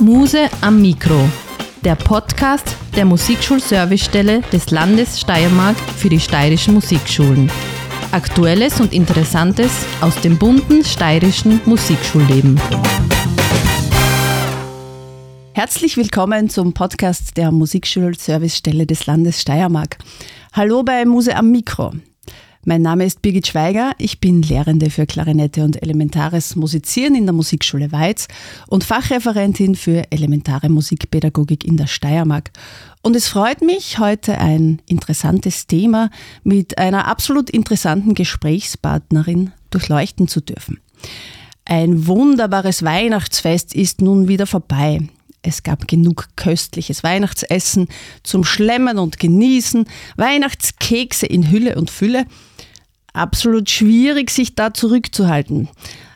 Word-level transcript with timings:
Muse 0.00 0.48
am 0.62 0.80
Mikro, 0.80 1.28
der 1.84 1.94
Podcast 1.94 2.74
der 2.96 3.04
Musikschulservicestelle 3.04 4.40
des 4.50 4.70
Landes 4.70 5.20
Steiermark 5.20 5.76
für 5.76 6.08
die 6.08 6.18
steirischen 6.18 6.72
Musikschulen. 6.72 7.50
Aktuelles 8.10 8.80
und 8.80 8.94
Interessantes 8.94 9.70
aus 10.00 10.18
dem 10.22 10.38
bunten 10.38 10.84
steirischen 10.84 11.60
Musikschulleben. 11.66 12.58
Herzlich 15.52 15.98
willkommen 15.98 16.48
zum 16.48 16.72
Podcast 16.72 17.36
der 17.36 17.52
Musikschulservicestelle 17.52 18.86
des 18.86 19.04
Landes 19.04 19.42
Steiermark. 19.42 19.98
Hallo 20.54 20.82
bei 20.82 21.04
Muse 21.04 21.36
am 21.36 21.50
Mikro. 21.50 21.92
Mein 22.66 22.82
Name 22.82 23.06
ist 23.06 23.22
Birgit 23.22 23.46
Schweiger, 23.46 23.92
ich 23.96 24.20
bin 24.20 24.42
Lehrende 24.42 24.90
für 24.90 25.06
Klarinette 25.06 25.64
und 25.64 25.82
elementares 25.82 26.56
Musizieren 26.56 27.14
in 27.14 27.24
der 27.24 27.32
Musikschule 27.32 27.90
Weiz 27.90 28.28
und 28.66 28.84
Fachreferentin 28.84 29.76
für 29.76 30.12
elementare 30.12 30.68
Musikpädagogik 30.68 31.64
in 31.64 31.78
der 31.78 31.86
Steiermark. 31.86 32.50
Und 33.00 33.16
es 33.16 33.28
freut 33.28 33.62
mich, 33.62 33.98
heute 33.98 34.36
ein 34.36 34.82
interessantes 34.84 35.68
Thema 35.68 36.10
mit 36.44 36.76
einer 36.76 37.08
absolut 37.08 37.48
interessanten 37.48 38.12
Gesprächspartnerin 38.12 39.52
durchleuchten 39.70 40.28
zu 40.28 40.42
dürfen. 40.42 40.80
Ein 41.64 42.06
wunderbares 42.06 42.82
Weihnachtsfest 42.82 43.74
ist 43.74 44.02
nun 44.02 44.28
wieder 44.28 44.46
vorbei. 44.46 45.08
Es 45.42 45.62
gab 45.62 45.88
genug 45.88 46.28
köstliches 46.36 47.02
Weihnachtsessen 47.02 47.88
zum 48.22 48.44
Schlemmen 48.44 48.98
und 48.98 49.18
Genießen, 49.18 49.86
Weihnachtskekse 50.16 51.26
in 51.26 51.50
Hülle 51.50 51.76
und 51.76 51.90
Fülle. 51.90 52.26
Absolut 53.12 53.70
schwierig, 53.70 54.30
sich 54.30 54.54
da 54.54 54.74
zurückzuhalten. 54.74 55.68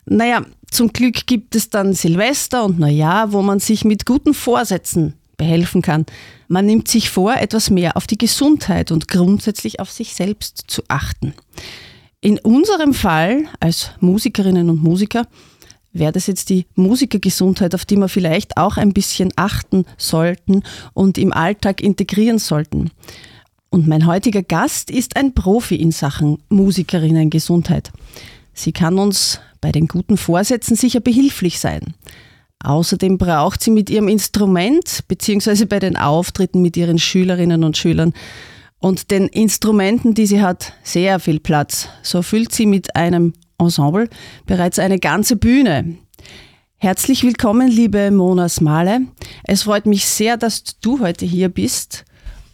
Naja, 0.06 0.45
zum 0.70 0.92
Glück 0.92 1.27
gibt 1.27 1.55
es 1.55 1.70
dann 1.70 1.95
Silvester 1.95 2.64
und 2.64 2.78
Neujahr, 2.78 3.33
wo 3.33 3.42
man 3.42 3.60
sich 3.60 3.84
mit 3.84 4.05
guten 4.05 4.34
Vorsätzen 4.34 5.14
behelfen 5.36 5.83
kann. 5.83 6.05
Man 6.48 6.66
nimmt 6.66 6.88
sich 6.88 7.11
vor, 7.11 7.34
etwas 7.34 7.70
mehr 7.70 7.97
auf 7.97 8.06
die 8.06 8.19
Gesundheit 8.19 8.92
und 8.92 9.09
grundsätzlich 9.09 9.81
auf 9.81 9.91
sich 9.91 10.14
selbst 10.14 10.64
zu 10.66 10.83
achten. 10.88 11.34
In 12.20 12.38
unserem 12.38 12.94
Fall 12.94 13.44
als 13.61 13.91
Musikerinnen 14.00 14.70
und 14.70 14.83
Musiker 14.83 15.27
wäre 15.95 16.12
das 16.12 16.27
jetzt 16.27 16.50
die 16.50 16.67
Musikergesundheit, 16.75 17.75
auf 17.75 17.87
die 17.87 17.97
wir 17.97 18.09
vielleicht 18.09 18.59
auch 18.59 18.77
ein 18.77 18.92
bisschen 18.92 19.33
achten 19.37 19.87
sollten 19.97 20.62
und 20.92 21.17
im 21.17 21.33
Alltag 21.33 21.81
integrieren 21.81 22.39
sollten. 22.39 22.91
Und 23.70 23.89
mein 23.89 24.06
heutiger 24.06 24.42
Gast 24.42 24.91
ist 24.91 25.17
ein 25.17 25.34
Profi 25.34 25.77
in 25.77 25.91
Sachen 25.91 26.39
Musikerinnengesundheit. 26.48 27.91
Sie 28.53 28.72
kann 28.72 28.98
uns 28.98 29.41
bei 29.61 29.72
den 29.72 29.89
guten 29.89 30.17
Vorsätzen 30.17 30.77
sicher 30.77 31.00
behilflich 31.00 31.59
sein. 31.59 31.95
Außerdem 32.62 33.19
braucht 33.19 33.62
sie 33.62 33.70
mit 33.70 33.91
ihrem 33.91 34.09
Instrument 34.09 35.05
bzw. 35.09 35.65
bei 35.65 35.78
den 35.78 35.97
Auftritten 35.97 36.62
mit 36.62 36.77
ihren 36.77 36.98
Schülerinnen 36.98 37.65
und 37.65 37.77
Schülern 37.77 38.15
und 38.78 39.11
den 39.11 39.28
Instrumenten, 39.28 40.15
die 40.15 40.27
sie 40.27 40.42
hat, 40.42 40.75
sehr 40.83 41.19
viel 41.19 41.41
Platz. 41.41 41.89
So 42.03 42.22
füllt 42.22 42.53
sie 42.53 42.67
mit 42.67 42.97
einem 42.97 43.33
Ensemble 43.64 44.08
bereits 44.46 44.78
eine 44.78 44.98
ganze 44.98 45.36
Bühne. 45.36 45.96
Herzlich 46.76 47.24
willkommen, 47.24 47.68
liebe 47.68 48.10
Mona 48.10 48.48
Smale. 48.48 49.02
Es 49.44 49.62
freut 49.62 49.86
mich 49.86 50.04
sehr, 50.04 50.36
dass 50.36 50.62
du 50.80 51.00
heute 51.00 51.24
hier 51.24 51.48
bist 51.48 52.04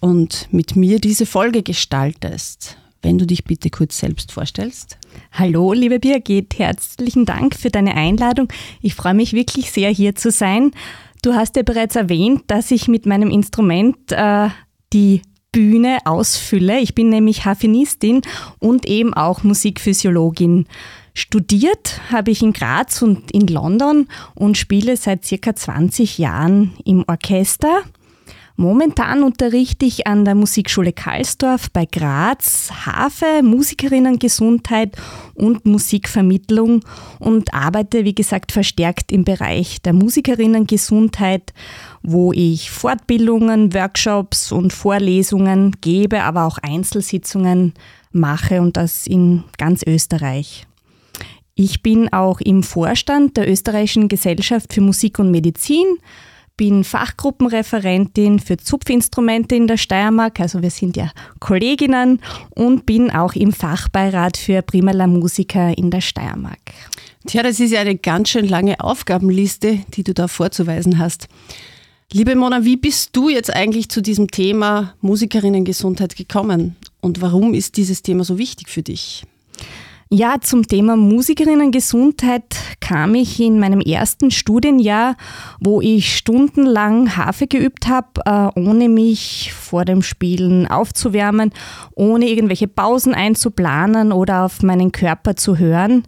und 0.00 0.48
mit 0.52 0.76
mir 0.76 1.00
diese 1.00 1.26
Folge 1.26 1.62
gestaltest. 1.62 2.76
Wenn 3.02 3.18
du 3.18 3.26
dich 3.26 3.44
bitte 3.44 3.70
kurz 3.70 3.98
selbst 3.98 4.30
vorstellst. 4.30 4.98
Hallo, 5.32 5.72
liebe 5.72 5.98
Birgit, 5.98 6.58
herzlichen 6.58 7.24
Dank 7.24 7.56
für 7.56 7.70
deine 7.70 7.94
Einladung. 7.94 8.48
Ich 8.82 8.94
freue 8.94 9.14
mich 9.14 9.32
wirklich 9.32 9.70
sehr, 9.70 9.90
hier 9.90 10.14
zu 10.14 10.30
sein. 10.30 10.72
Du 11.22 11.34
hast 11.34 11.56
ja 11.56 11.62
bereits 11.62 11.96
erwähnt, 11.96 12.44
dass 12.46 12.70
ich 12.70 12.88
mit 12.88 13.06
meinem 13.06 13.30
Instrument 13.30 13.96
äh, 14.12 14.48
die 14.92 15.22
Bühne 15.52 15.98
ausfülle. 16.04 16.78
Ich 16.80 16.94
bin 16.94 17.08
nämlich 17.08 17.44
Harfenistin 17.44 18.22
und 18.58 18.86
eben 18.86 19.14
auch 19.14 19.42
Musikphysiologin. 19.42 20.66
Studiert 21.14 22.00
habe 22.10 22.30
ich 22.30 22.42
in 22.42 22.52
Graz 22.52 23.02
und 23.02 23.30
in 23.30 23.46
London 23.46 24.06
und 24.34 24.56
spiele 24.56 24.96
seit 24.96 25.24
circa 25.24 25.54
20 25.54 26.18
Jahren 26.18 26.72
im 26.84 27.04
Orchester. 27.08 27.82
Momentan 28.60 29.22
unterrichte 29.22 29.86
ich 29.86 30.06
an 30.06 30.26
der 30.26 30.34
Musikschule 30.34 30.92
Karlsdorf 30.92 31.70
bei 31.70 31.86
Graz 31.86 32.70
Harfe, 32.84 33.42
Musikerinnengesundheit 33.42 34.98
und 35.34 35.64
Musikvermittlung 35.64 36.84
und 37.18 37.54
arbeite, 37.54 38.04
wie 38.04 38.14
gesagt, 38.14 38.52
verstärkt 38.52 39.12
im 39.12 39.24
Bereich 39.24 39.80
der 39.80 39.94
Musikerinnengesundheit, 39.94 41.54
wo 42.02 42.34
ich 42.34 42.70
Fortbildungen, 42.70 43.72
Workshops 43.72 44.52
und 44.52 44.74
Vorlesungen 44.74 45.76
gebe, 45.80 46.22
aber 46.22 46.44
auch 46.44 46.58
Einzelsitzungen 46.58 47.72
mache 48.12 48.60
und 48.60 48.76
das 48.76 49.06
in 49.06 49.42
ganz 49.56 49.82
Österreich. 49.86 50.66
Ich 51.62 51.82
bin 51.82 52.10
auch 52.10 52.40
im 52.40 52.62
Vorstand 52.62 53.36
der 53.36 53.46
Österreichischen 53.46 54.08
Gesellschaft 54.08 54.72
für 54.72 54.80
Musik 54.80 55.18
und 55.18 55.30
Medizin, 55.30 55.84
bin 56.56 56.84
Fachgruppenreferentin 56.84 58.38
für 58.38 58.56
Zupfinstrumente 58.56 59.56
in 59.56 59.66
der 59.66 59.76
Steiermark, 59.76 60.40
also 60.40 60.62
wir 60.62 60.70
sind 60.70 60.96
ja 60.96 61.10
Kolleginnen 61.38 62.22
und 62.48 62.86
bin 62.86 63.10
auch 63.10 63.34
im 63.34 63.52
Fachbeirat 63.52 64.38
für 64.38 64.62
Primala 64.62 65.06
Musiker 65.06 65.76
in 65.76 65.90
der 65.90 66.00
Steiermark. 66.00 66.72
Tja, 67.26 67.42
das 67.42 67.60
ist 67.60 67.72
ja 67.72 67.80
eine 67.80 67.96
ganz 67.96 68.30
schön 68.30 68.48
lange 68.48 68.80
Aufgabenliste, 68.80 69.80
die 69.92 70.02
du 70.02 70.14
da 70.14 70.28
vorzuweisen 70.28 70.98
hast. 70.98 71.28
Liebe 72.10 72.36
Mona, 72.36 72.64
wie 72.64 72.78
bist 72.78 73.14
du 73.14 73.28
jetzt 73.28 73.54
eigentlich 73.54 73.90
zu 73.90 74.00
diesem 74.00 74.30
Thema 74.30 74.94
Musikerinnengesundheit 75.02 76.16
gekommen 76.16 76.76
und 77.02 77.20
warum 77.20 77.52
ist 77.52 77.76
dieses 77.76 78.00
Thema 78.00 78.24
so 78.24 78.38
wichtig 78.38 78.70
für 78.70 78.82
dich? 78.82 79.24
Ja, 80.12 80.38
zum 80.40 80.66
Thema 80.66 80.96
Musikerinnengesundheit 80.96 82.56
kam 82.80 83.14
ich 83.14 83.38
in 83.38 83.60
meinem 83.60 83.78
ersten 83.78 84.32
Studienjahr, 84.32 85.14
wo 85.60 85.80
ich 85.80 86.16
stundenlang 86.16 87.16
Harfe 87.16 87.46
geübt 87.46 87.86
habe, 87.86 88.08
äh, 88.24 88.58
ohne 88.58 88.88
mich 88.88 89.52
vor 89.52 89.84
dem 89.84 90.02
Spielen 90.02 90.66
aufzuwärmen, 90.66 91.52
ohne 91.94 92.28
irgendwelche 92.28 92.66
Pausen 92.66 93.14
einzuplanen 93.14 94.10
oder 94.10 94.46
auf 94.46 94.64
meinen 94.64 94.90
Körper 94.90 95.36
zu 95.36 95.58
hören. 95.58 96.02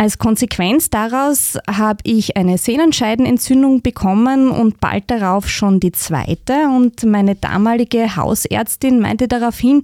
Als 0.00 0.18
Konsequenz 0.18 0.90
daraus 0.90 1.58
habe 1.68 1.98
ich 2.04 2.36
eine 2.36 2.56
Sehnenscheidenentzündung 2.56 3.82
bekommen 3.82 4.48
und 4.48 4.78
bald 4.78 5.10
darauf 5.10 5.48
schon 5.48 5.80
die 5.80 5.90
zweite. 5.90 6.68
Und 6.68 7.02
meine 7.02 7.34
damalige 7.34 8.14
Hausärztin 8.14 9.00
meinte 9.00 9.26
daraufhin, 9.26 9.82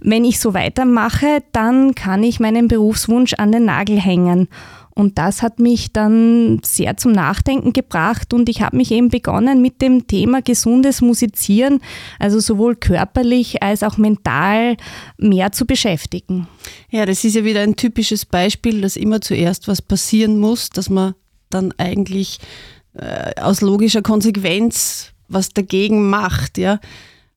wenn 0.00 0.24
ich 0.24 0.40
so 0.40 0.54
weitermache, 0.54 1.42
dann 1.52 1.94
kann 1.94 2.22
ich 2.22 2.40
meinen 2.40 2.68
Berufswunsch 2.68 3.34
an 3.34 3.52
den 3.52 3.66
Nagel 3.66 4.00
hängen. 4.00 4.48
Und 4.94 5.18
das 5.18 5.42
hat 5.42 5.60
mich 5.60 5.92
dann 5.92 6.60
sehr 6.64 6.96
zum 6.96 7.12
Nachdenken 7.12 7.72
gebracht 7.72 8.34
und 8.34 8.48
ich 8.48 8.60
habe 8.60 8.76
mich 8.76 8.90
eben 8.90 9.08
begonnen 9.08 9.62
mit 9.62 9.80
dem 9.80 10.06
Thema 10.06 10.42
gesundes 10.42 11.00
Musizieren, 11.00 11.80
also 12.18 12.40
sowohl 12.40 12.76
körperlich 12.76 13.62
als 13.62 13.82
auch 13.82 13.96
mental 13.98 14.76
mehr 15.16 15.52
zu 15.52 15.64
beschäftigen. 15.64 16.48
Ja, 16.90 17.06
das 17.06 17.24
ist 17.24 17.36
ja 17.36 17.44
wieder 17.44 17.60
ein 17.60 17.76
typisches 17.76 18.26
Beispiel, 18.26 18.80
dass 18.80 18.96
immer 18.96 19.20
zuerst 19.20 19.68
was 19.68 19.80
passieren 19.80 20.38
muss, 20.38 20.70
dass 20.70 20.90
man 20.90 21.14
dann 21.50 21.72
eigentlich 21.78 22.38
äh, 22.94 23.40
aus 23.40 23.60
logischer 23.60 24.02
Konsequenz 24.02 25.12
was 25.28 25.50
dagegen 25.50 26.10
macht, 26.10 26.58
ja. 26.58 26.80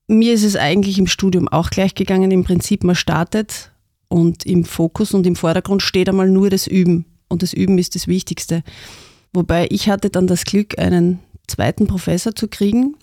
Mir 0.07 0.33
ist 0.33 0.43
es 0.43 0.57
eigentlich 0.57 0.99
im 0.99 1.07
Studium 1.07 1.47
auch 1.47 1.69
gleich 1.69 1.95
gegangen. 1.95 2.29
Im 2.31 2.43
Prinzip, 2.43 2.83
man 2.83 2.95
startet 2.95 3.71
und 4.09 4.45
im 4.45 4.65
Fokus 4.65 5.13
und 5.13 5.25
im 5.25 5.37
Vordergrund 5.37 5.81
steht 5.81 6.09
einmal 6.09 6.29
nur 6.29 6.49
das 6.49 6.67
Üben 6.67 7.05
und 7.33 7.43
das 7.43 7.53
Üben 7.53 7.77
ist 7.77 7.95
das 7.95 8.07
Wichtigste. 8.07 8.63
Wobei 9.33 9.67
ich 9.69 9.89
hatte 9.89 10.09
dann 10.09 10.27
das 10.27 10.45
Glück, 10.45 10.79
einen 10.79 11.19
zweiten 11.47 11.87
Professor 11.87 12.33
zu 12.35 12.47
kriegen, 12.47 12.95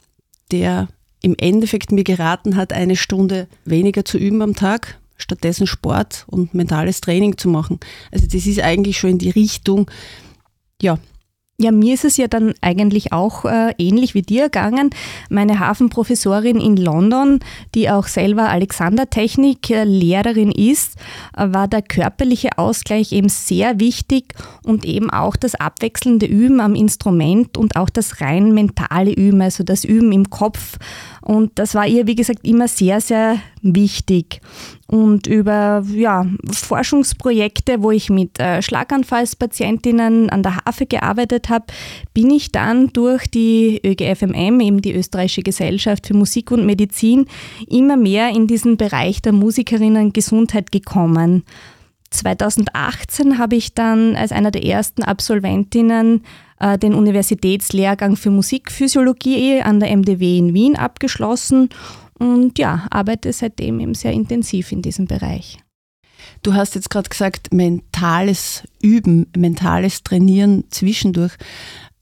der 0.51 0.89
im 1.23 1.35
Endeffekt 1.37 1.93
mir 1.93 2.05
geraten 2.05 2.57
hat, 2.57 2.73
eine 2.73 2.97
Stunde 2.97 3.47
weniger 3.65 4.05
zu 4.05 4.17
üben 4.17 4.41
am 4.41 4.55
Tag, 4.55 4.99
stattdessen 5.19 5.67
Sport 5.67 6.25
und 6.29 6.55
mentales 6.55 7.01
Training 7.01 7.37
zu 7.37 7.49
machen. 7.49 7.79
Also 8.11 8.27
das 8.27 8.47
ist 8.47 8.61
eigentlich 8.61 8.99
schon 8.99 9.11
in 9.11 9.19
die 9.19 9.31
Richtung, 9.31 9.91
ja, 10.81 10.99
ja, 11.61 11.71
mir 11.73 11.95
ist 11.95 12.05
es 12.07 12.17
ja 12.17 12.27
dann 12.27 12.55
eigentlich 12.63 13.13
auch 13.13 13.45
äh, 13.45 13.75
ähnlich 13.77 14.15
wie 14.15 14.23
dir 14.23 14.45
gegangen. 14.45 14.89
Meine 15.29 15.61
Hafenprofessorin 15.61 16.59
in 16.59 16.79
London, 16.79 17.41
die 17.75 17.91
auch 17.91 18.07
selber 18.07 18.49
Alexandertechnik-Lehrerin 18.49 20.53
ist, 20.53 20.97
äh, 21.37 21.53
war 21.53 21.69
der 21.69 21.83
körperliche 21.83 22.57
Ausgleich 22.57 23.13
eben 23.13 23.29
sehr 23.29 23.79
wichtig 23.79 24.33
und 24.65 24.87
eben 24.87 25.11
auch 25.11 25.37
das 25.37 25.55
abwechselnde 25.55 26.25
Üben 26.25 26.61
am 26.61 26.75
Instrument 26.75 27.59
und 27.59 27.77
auch 27.77 27.91
das 27.91 28.23
rein 28.23 28.55
mentale 28.55 29.13
Üben, 29.13 29.43
also 29.43 29.63
das 29.63 29.85
Üben 29.85 30.13
im 30.13 30.31
Kopf. 30.31 30.79
Und 31.21 31.59
das 31.59 31.75
war 31.75 31.87
ihr, 31.87 32.07
wie 32.07 32.15
gesagt, 32.15 32.47
immer 32.47 32.69
sehr, 32.69 33.03
sehr 33.03 33.37
wichtig. 33.61 34.41
Und 34.91 35.29
über 35.29 35.85
ja, 35.95 36.27
Forschungsprojekte, 36.51 37.81
wo 37.81 37.93
ich 37.93 38.11
mit 38.11 38.41
äh, 38.41 38.61
Schlaganfallspatientinnen 38.61 40.31
an 40.31 40.43
der 40.43 40.57
Hafe 40.57 40.85
gearbeitet 40.85 41.49
habe, 41.49 41.67
bin 42.13 42.29
ich 42.33 42.51
dann 42.51 42.89
durch 42.89 43.29
die 43.29 43.81
ÖGFMM, 43.85 44.59
eben 44.59 44.83
die 44.83 44.93
Österreichische 44.93 45.45
Gesellschaft 45.45 46.09
für 46.09 46.15
Musik 46.15 46.51
und 46.51 46.67
Medizin, 46.67 47.27
immer 47.69 47.97
mehr 47.97 48.31
in 48.31 48.49
diesen 48.49 48.77
Bereich 48.77 49.23
der 49.23 49.31
Musikerinnen 49.31 50.13
Gesundheit 50.13 50.73
gekommen. 50.73 51.45
2018 52.11 53.39
habe 53.39 53.55
ich 53.55 53.75
dann 53.75 54.17
als 54.17 54.33
einer 54.33 54.51
der 54.51 54.65
ersten 54.65 55.05
Absolventinnen 55.05 56.25
äh, 56.59 56.77
den 56.79 56.95
Universitätslehrgang 56.95 58.17
für 58.17 58.33
Musikphysiologie 58.33 59.63
an 59.63 59.79
der 59.79 59.97
MDW 59.97 60.39
in 60.39 60.53
Wien 60.53 60.75
abgeschlossen 60.75 61.69
und 62.21 62.59
ja, 62.59 62.87
arbeite 62.91 63.33
seitdem 63.33 63.81
eben 63.81 63.95
sehr 63.95 64.13
intensiv 64.13 64.71
in 64.71 64.83
diesem 64.83 65.07
Bereich. 65.07 65.59
Du 66.43 66.55
hast 66.55 66.75
jetzt 66.75 66.91
gerade 66.91 67.09
gesagt, 67.09 67.53
mentales 67.53 68.63
Üben, 68.83 69.27
mentales 69.37 70.03
Trainieren 70.03 70.65
zwischendurch. 70.71 71.33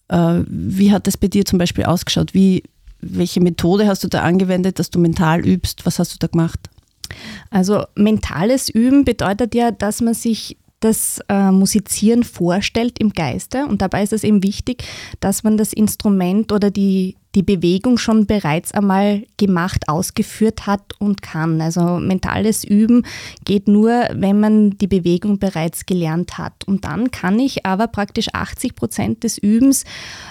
Äh, 0.09 0.41
wie 0.47 0.93
hat 0.93 1.06
das 1.06 1.17
bei 1.17 1.29
dir 1.29 1.44
zum 1.44 1.59
Beispiel 1.59 1.85
ausgeschaut? 1.85 2.35
Wie, 2.35 2.65
welche 3.00 3.41
Methode 3.41 3.87
hast 3.87 4.03
du 4.03 4.09
da 4.09 4.23
angewendet, 4.23 4.79
dass 4.79 4.91
du 4.91 4.99
mental 4.99 5.47
übst? 5.47 5.87
Was 5.87 5.99
hast 5.99 6.15
du 6.15 6.19
da 6.19 6.26
gemacht? 6.26 6.69
Also 7.50 7.85
mentales 7.94 8.69
Üben 8.69 9.05
bedeutet 9.05 9.55
ja, 9.55 9.71
dass 9.71 10.00
man 10.00 10.14
sich 10.14 10.56
das 10.81 11.21
äh, 11.29 11.50
Musizieren 11.50 12.23
vorstellt 12.23 12.99
im 12.99 13.11
Geiste. 13.11 13.67
Und 13.67 13.82
dabei 13.82 14.03
ist 14.03 14.12
es 14.12 14.25
eben 14.25 14.43
wichtig, 14.43 14.85
dass 15.21 15.43
man 15.43 15.56
das 15.56 15.73
Instrument 15.73 16.53
oder 16.53 16.71
die, 16.71 17.17
die 17.35 17.43
Bewegung 17.43 17.99
schon 17.99 18.27
bereits 18.27 18.73
einmal 18.73 19.25
gemacht, 19.37 19.89
ausgeführt 19.89 20.67
hat 20.67 20.95
und 20.99 21.21
kann. 21.21 21.61
Also 21.61 21.99
mentales 21.99 22.65
Üben 22.65 23.05
geht 23.45 23.69
nur, 23.69 24.09
wenn 24.15 24.41
man 24.41 24.71
die 24.79 24.87
Bewegung 24.87 25.39
bereits 25.39 25.85
gelernt 25.85 26.39
hat. 26.39 26.65
Und 26.67 26.85
dann 26.85 27.11
kann 27.11 27.39
ich 27.39 27.67
aber 27.67 27.87
praktisch 27.87 28.29
80 28.33 28.75
Prozent 28.75 29.25
des 29.25 29.37
Übens 29.37 29.85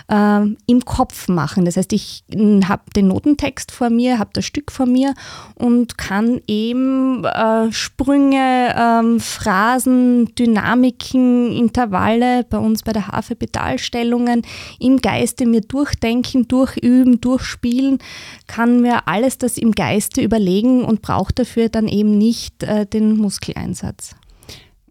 äh, 0.08 0.42
im 0.66 0.86
Kopf 0.86 1.28
machen. 1.28 1.66
Das 1.66 1.78
heißt, 1.78 1.94
ich 1.94 2.24
habe 2.68 2.84
den 2.96 3.10
Notentext 3.10 3.72
vor 3.72 3.92
mir, 3.92 4.18
habe 4.18 4.32
das 4.34 4.46
Stück 4.46 4.72
vor 4.72 4.88
mir 4.88 5.14
und 5.54 5.98
kann 6.00 6.42
eben 6.48 7.24
äh, 7.26 7.72
Sprünge, 7.72 8.74
äh, 8.76 9.20
Phrasen, 9.20 10.34
Dynamiken, 10.34 11.52
Intervalle 11.52 12.44
bei 12.50 12.58
uns 12.58 12.82
bei 12.82 12.92
der 12.92 13.08
Hafe-Pedalstellungen 13.10 14.42
im 14.80 14.98
Geiste 14.98 15.46
mir 15.46 15.62
durchdenken, 15.62 16.48
durchüben 16.48 16.87
Üben, 16.88 17.22
Durchspielen 17.22 18.00
kann 18.48 18.82
mir 18.82 19.08
alles 19.08 19.38
das 19.38 19.58
im 19.58 19.74
Geiste 19.74 20.22
überlegen 20.22 20.84
und 20.84 21.02
braucht 21.02 21.40
dafür 21.40 21.70
dann 21.70 21.88
eben 21.88 22.18
nicht 22.18 22.64
äh, 22.64 22.86
den 22.86 23.18
Muskeleinsatz. 23.18 24.16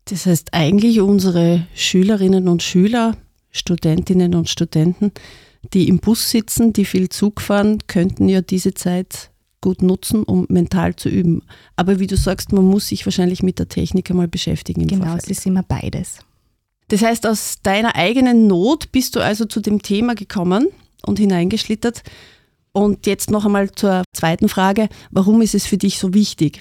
Das 0.04 0.26
heißt, 0.26 0.54
eigentlich 0.54 1.00
unsere 1.00 1.66
Schülerinnen 1.74 2.48
und 2.48 2.62
Schüler, 2.62 3.16
Studentinnen 3.50 4.34
und 4.34 4.48
Studenten, 4.48 5.10
die 5.72 5.88
im 5.88 5.98
Bus 5.98 6.30
sitzen, 6.30 6.72
die 6.72 6.84
viel 6.84 7.08
Zug 7.08 7.40
fahren, 7.40 7.78
könnten 7.88 8.28
ja 8.28 8.40
diese 8.40 8.74
Zeit 8.74 9.30
gut 9.60 9.82
nutzen, 9.82 10.22
um 10.22 10.46
mental 10.48 10.94
zu 10.94 11.08
üben. 11.08 11.42
Aber 11.74 11.98
wie 11.98 12.06
du 12.06 12.16
sagst, 12.16 12.52
man 12.52 12.64
muss 12.64 12.88
sich 12.88 13.04
wahrscheinlich 13.04 13.42
mit 13.42 13.58
der 13.58 13.68
Technik 13.68 14.10
einmal 14.10 14.28
beschäftigen. 14.28 14.86
genau, 14.86 15.06
Vorfeld. 15.06 15.24
es 15.24 15.38
ist 15.38 15.46
immer 15.46 15.64
beides. 15.64 16.20
Das 16.88 17.02
heißt, 17.02 17.26
aus 17.26 17.56
deiner 17.64 17.96
eigenen 17.96 18.46
Not 18.46 18.92
bist 18.92 19.16
du 19.16 19.20
also 19.20 19.44
zu 19.44 19.60
dem 19.60 19.82
Thema 19.82 20.14
gekommen 20.14 20.68
und 21.06 21.18
hineingeschlittert. 21.18 22.02
Und 22.72 23.06
jetzt 23.06 23.30
noch 23.30 23.46
einmal 23.46 23.70
zur 23.72 24.04
zweiten 24.12 24.48
Frage. 24.48 24.88
Warum 25.10 25.40
ist 25.40 25.54
es 25.54 25.66
für 25.66 25.78
dich 25.78 25.98
so 25.98 26.12
wichtig? 26.12 26.60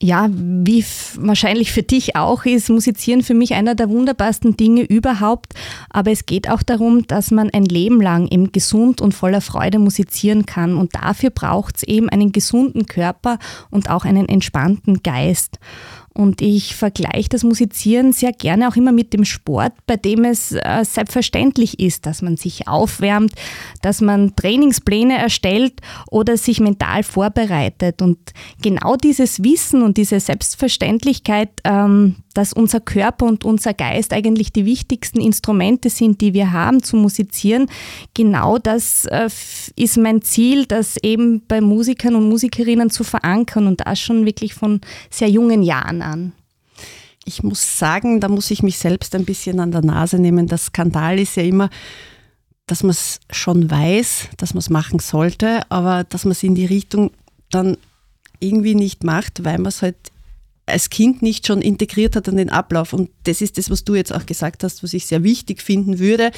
Ja, 0.00 0.28
wie 0.30 0.84
wahrscheinlich 1.16 1.72
für 1.72 1.82
dich 1.82 2.14
auch 2.14 2.44
ist 2.44 2.70
Musizieren 2.70 3.22
für 3.22 3.34
mich 3.34 3.54
einer 3.54 3.74
der 3.74 3.90
wunderbarsten 3.90 4.56
Dinge 4.56 4.82
überhaupt. 4.82 5.54
Aber 5.90 6.12
es 6.12 6.24
geht 6.24 6.48
auch 6.48 6.62
darum, 6.62 7.06
dass 7.08 7.32
man 7.32 7.50
ein 7.50 7.64
Leben 7.64 8.00
lang 8.00 8.28
eben 8.28 8.52
gesund 8.52 9.00
und 9.00 9.12
voller 9.12 9.40
Freude 9.40 9.80
musizieren 9.80 10.46
kann. 10.46 10.76
Und 10.76 10.94
dafür 10.94 11.30
braucht 11.30 11.78
es 11.78 11.82
eben 11.82 12.08
einen 12.08 12.30
gesunden 12.30 12.86
Körper 12.86 13.38
und 13.70 13.90
auch 13.90 14.04
einen 14.04 14.28
entspannten 14.28 15.02
Geist. 15.02 15.58
Und 16.18 16.42
ich 16.42 16.74
vergleiche 16.74 17.28
das 17.28 17.44
Musizieren 17.44 18.12
sehr 18.12 18.32
gerne 18.32 18.68
auch 18.68 18.74
immer 18.74 18.90
mit 18.90 19.12
dem 19.12 19.24
Sport, 19.24 19.72
bei 19.86 19.94
dem 19.94 20.24
es 20.24 20.50
äh, 20.50 20.84
selbstverständlich 20.84 21.78
ist, 21.78 22.06
dass 22.06 22.22
man 22.22 22.36
sich 22.36 22.66
aufwärmt, 22.66 23.34
dass 23.82 24.00
man 24.00 24.34
Trainingspläne 24.34 25.16
erstellt 25.16 25.74
oder 26.10 26.36
sich 26.36 26.58
mental 26.58 27.04
vorbereitet. 27.04 28.02
Und 28.02 28.18
genau 28.60 28.96
dieses 28.96 29.44
Wissen 29.44 29.80
und 29.82 29.96
diese 29.96 30.18
Selbstverständlichkeit, 30.18 31.50
ähm, 31.62 32.16
dass 32.34 32.52
unser 32.52 32.80
Körper 32.80 33.26
und 33.26 33.44
unser 33.44 33.74
Geist 33.74 34.12
eigentlich 34.12 34.52
die 34.52 34.64
wichtigsten 34.64 35.20
Instrumente 35.20 35.88
sind, 35.88 36.20
die 36.20 36.34
wir 36.34 36.52
haben 36.52 36.82
zu 36.82 36.96
musizieren, 36.96 37.66
genau 38.14 38.58
das 38.58 39.06
äh, 39.06 39.28
ist 39.76 39.96
mein 39.98 40.22
Ziel, 40.22 40.66
das 40.66 40.96
eben 41.02 41.42
bei 41.46 41.60
Musikern 41.60 42.16
und 42.16 42.28
Musikerinnen 42.28 42.90
zu 42.90 43.04
verankern 43.04 43.68
und 43.68 43.86
das 43.86 44.00
schon 44.00 44.26
wirklich 44.26 44.54
von 44.54 44.80
sehr 45.10 45.28
jungen 45.28 45.62
Jahren 45.62 46.02
an. 46.02 46.07
Ich 47.24 47.42
muss 47.42 47.78
sagen, 47.78 48.20
da 48.20 48.28
muss 48.28 48.50
ich 48.50 48.62
mich 48.62 48.78
selbst 48.78 49.14
ein 49.14 49.24
bisschen 49.24 49.60
an 49.60 49.72
der 49.72 49.82
Nase 49.82 50.18
nehmen. 50.18 50.46
Das 50.46 50.66
Skandal 50.66 51.18
ist 51.18 51.36
ja 51.36 51.42
immer, 51.42 51.68
dass 52.66 52.82
man 52.82 52.90
es 52.90 53.20
schon 53.30 53.70
weiß, 53.70 54.28
dass 54.36 54.54
man 54.54 54.60
es 54.60 54.70
machen 54.70 54.98
sollte, 54.98 55.62
aber 55.70 56.04
dass 56.04 56.24
man 56.24 56.32
es 56.32 56.42
in 56.42 56.54
die 56.54 56.66
Richtung 56.66 57.10
dann 57.50 57.76
irgendwie 58.40 58.74
nicht 58.74 59.04
macht, 59.04 59.44
weil 59.44 59.58
man 59.58 59.66
es 59.66 59.82
halt 59.82 59.96
als 60.66 60.90
Kind 60.90 61.22
nicht 61.22 61.46
schon 61.46 61.62
integriert 61.62 62.14
hat 62.14 62.28
an 62.28 62.36
den 62.36 62.50
Ablauf. 62.50 62.92
Und 62.92 63.10
das 63.24 63.40
ist 63.40 63.58
das, 63.58 63.70
was 63.70 63.84
du 63.84 63.94
jetzt 63.94 64.12
auch 64.12 64.26
gesagt 64.26 64.62
hast, 64.62 64.82
was 64.82 64.92
ich 64.92 65.06
sehr 65.06 65.22
wichtig 65.22 65.62
finden 65.62 65.98
würde. 65.98 66.30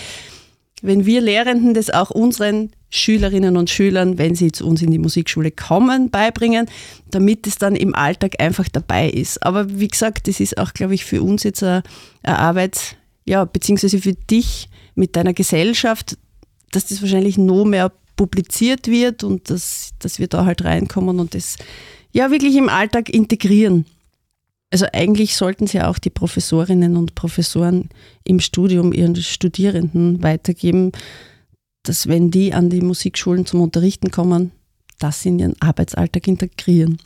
Wenn 0.82 1.04
wir 1.04 1.20
Lehrenden 1.20 1.74
das 1.74 1.90
auch 1.90 2.10
unseren 2.10 2.70
Schülerinnen 2.90 3.56
und 3.56 3.70
Schülern, 3.70 4.18
wenn 4.18 4.34
sie 4.34 4.50
zu 4.52 4.66
uns 4.66 4.82
in 4.82 4.90
die 4.90 4.98
Musikschule 4.98 5.52
kommen, 5.52 6.10
beibringen, 6.10 6.66
damit 7.10 7.46
es 7.46 7.56
dann 7.56 7.76
im 7.76 7.94
Alltag 7.94 8.40
einfach 8.40 8.68
dabei 8.68 9.08
ist. 9.08 9.42
Aber 9.44 9.78
wie 9.78 9.88
gesagt, 9.88 10.28
das 10.28 10.40
ist 10.40 10.58
auch, 10.58 10.74
glaube 10.74 10.94
ich, 10.94 11.04
für 11.04 11.22
uns 11.22 11.44
jetzt 11.44 11.62
eine, 11.62 11.82
Arbeit, 12.22 12.96
ja, 13.24 13.44
beziehungsweise 13.44 13.98
für 13.98 14.14
dich 14.14 14.68
mit 14.94 15.16
deiner 15.16 15.32
Gesellschaft, 15.32 16.18
dass 16.72 16.86
das 16.86 17.00
wahrscheinlich 17.00 17.38
noch 17.38 17.64
mehr 17.64 17.92
publiziert 18.16 18.88
wird 18.88 19.24
und 19.24 19.48
dass, 19.50 19.92
dass 19.98 20.18
wir 20.18 20.26
da 20.26 20.44
halt 20.44 20.64
reinkommen 20.64 21.20
und 21.20 21.34
das 21.34 21.56
ja 22.12 22.30
wirklich 22.30 22.56
im 22.56 22.68
Alltag 22.68 23.08
integrieren. 23.08 23.86
Also 24.70 24.86
eigentlich 24.92 25.36
sollten 25.36 25.66
sie 25.66 25.80
auch 25.80 25.98
die 25.98 26.10
Professorinnen 26.10 26.96
und 26.96 27.14
Professoren 27.14 27.88
im 28.24 28.40
Studium 28.40 28.92
ihren 28.92 29.16
Studierenden 29.16 30.22
weitergeben, 30.22 30.92
dass 31.82 32.08
wenn 32.08 32.30
die 32.30 32.52
an 32.52 32.70
die 32.70 32.80
Musikschulen 32.80 33.46
zum 33.46 33.60
Unterrichten 33.60 34.10
kommen, 34.10 34.52
das 34.98 35.24
in 35.24 35.38
ihren 35.38 35.60
Arbeitsalltag 35.60 36.28
integrieren. 36.28 36.98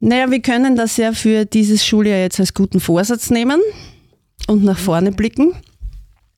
Naja, 0.00 0.30
wir 0.30 0.40
können 0.40 0.76
das 0.76 0.96
ja 0.96 1.12
für 1.12 1.44
dieses 1.44 1.84
Schuljahr 1.84 2.18
jetzt 2.18 2.40
als 2.40 2.54
guten 2.54 2.80
Vorsatz 2.80 3.30
nehmen 3.30 3.60
und 4.46 4.64
nach 4.64 4.78
vorne 4.78 5.12
blicken. 5.12 5.54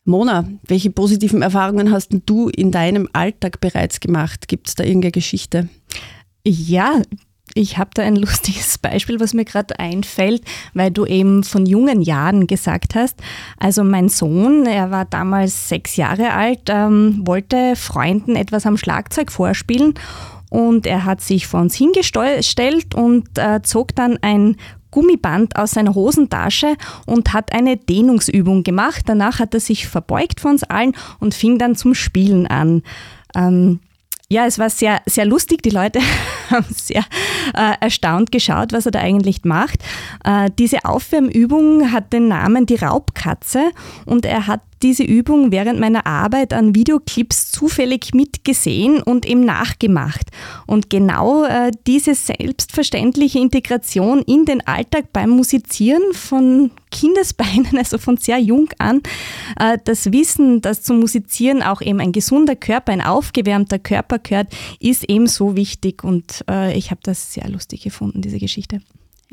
Mona, 0.05 0.49
welche 0.67 0.91
positiven 0.91 1.43
Erfahrungen 1.43 1.93
hast 1.93 2.11
du 2.27 2.49
in 2.49 2.73
deinem 2.73 3.09
Alltag 3.13 3.61
bereits 3.61 4.01
gemacht? 4.01 4.49
Gibt 4.49 4.69
es 4.69 4.75
da 4.75 4.83
irgendeine 4.83 5.13
Geschichte? 5.13 5.69
Ja, 6.45 7.03
ich 7.55 7.79
habe 7.79 7.91
da 7.95 8.03
ein 8.03 8.17
lustiges 8.23 8.79
Beispiel, 8.79 9.21
was 9.21 9.35
mir 9.35 9.45
gerade 9.45 9.79
einfällt, 9.79 10.43
weil 10.75 10.91
du 10.91 11.07
eben 11.07 11.45
von 11.45 11.67
jungen 11.67 12.03
Jahren 12.03 12.47
gesagt 12.47 12.95
hast. 12.95 13.21
Also 13.59 13.85
mein 13.85 14.09
Sohn, 14.09 14.67
er 14.67 14.91
war 14.91 15.05
damals 15.05 15.69
sechs 15.69 15.97
Jahre 15.97 16.33
alt, 16.33 16.63
ähm, 16.69 17.23
wollte 17.25 17.77
Freunden 17.77 18.37
etwas 18.37 18.67
am 18.67 18.77
Schlagzeug 18.77 19.31
vorspielen 19.31 19.95
und 20.51 20.87
er 20.87 21.05
hat 21.07 21.23
sich 21.23 21.47
vor 21.47 21.61
uns 21.61 21.75
hingestellt 21.75 22.95
und 22.95 23.39
äh, 23.39 23.63
zog 23.63 23.95
dann 23.95 24.19
ein 24.21 24.57
Gummiband 24.91 25.57
aus 25.57 25.71
seiner 25.71 25.95
Hosentasche 25.95 26.77
und 27.07 27.33
hat 27.33 27.53
eine 27.53 27.79
Dehnungsübung 27.79 28.63
gemacht. 28.63 29.05
Danach 29.07 29.39
hat 29.39 29.55
er 29.55 29.61
sich 29.61 29.89
verbeugt 29.89 30.41
vor 30.41 30.51
uns 30.51 30.63
allen 30.63 30.95
und 31.19 31.35
fing 31.35 31.59
dann 31.59 31.75
zum 31.75 31.95
Spielen 31.95 32.47
an. 32.47 32.83
Ähm, 33.35 33.81
ja, 34.33 34.47
es 34.47 34.59
war 34.59 34.71
sehr, 34.71 35.03
sehr 35.05 35.27
lustig. 35.27 35.63
Die 35.63 35.71
Leute 35.71 36.01
haben 36.51 36.67
sehr 36.75 37.05
äh, 37.55 37.75
erstaunt 37.81 38.33
geschaut, 38.33 38.73
was 38.73 38.87
er 38.87 38.93
da 38.93 39.01
eigentlich 39.01 39.45
macht. 39.45 39.83
Äh, 40.25 40.51
diese 40.59 40.85
Aufwärmübung 40.85 41.93
hat 41.93 42.13
den 42.13 42.29
Namen 42.29 42.67
die 42.67 42.77
Raubkatze 42.77 43.71
und 44.07 44.25
er 44.25 44.47
hat 44.47 44.61
diese 44.83 45.05
Übung 45.05 45.53
während 45.53 45.79
meiner 45.81 46.07
Arbeit 46.07 46.53
an 46.53 46.75
Videoclips 46.75 47.51
zufällig 47.51 48.15
mitgesehen 48.15 49.03
und 49.03 49.27
eben 49.27 49.45
nachgemacht. 49.45 50.31
Und 50.67 50.91
genau 50.91 51.45
äh, 51.45 51.71
diese 51.87 52.15
selbstverständliche 52.15 53.39
Integration 53.39 54.23
in 54.23 54.45
den 54.45 54.67
Alltag 54.67 55.13
beim 55.13 55.31
Musizieren 55.31 56.03
von 56.13 56.71
Kindesbeinen, 56.91 57.69
also 57.79 57.99
von 57.99 58.17
sehr 58.17 58.39
jung 58.39 58.69
an, 58.79 59.03
äh, 59.59 59.79
das 59.85 60.13
Wissen, 60.13 60.61
dass 60.61 60.83
zum 60.83 61.01
Musizieren 61.01 61.63
auch 61.63 61.81
eben 61.81 62.01
ein 62.01 62.13
gesunder 62.13 62.57
Körper, 62.57 62.93
ein 62.93 63.01
aufgewärmter 63.01 63.79
Körper 63.79 64.19
gehört, 64.19 64.49
ist 64.81 65.05
eben 65.09 65.27
so 65.27 65.57
wichtig. 65.57 66.05
Und 66.05 66.45
äh, 66.51 66.77
ich 66.77 66.91
habe 66.91 67.01
das 67.03 67.33
sehr 67.33 67.49
lustig 67.49 67.83
gefunden, 67.83 68.23
diese 68.23 68.39
Geschichte. 68.39 68.81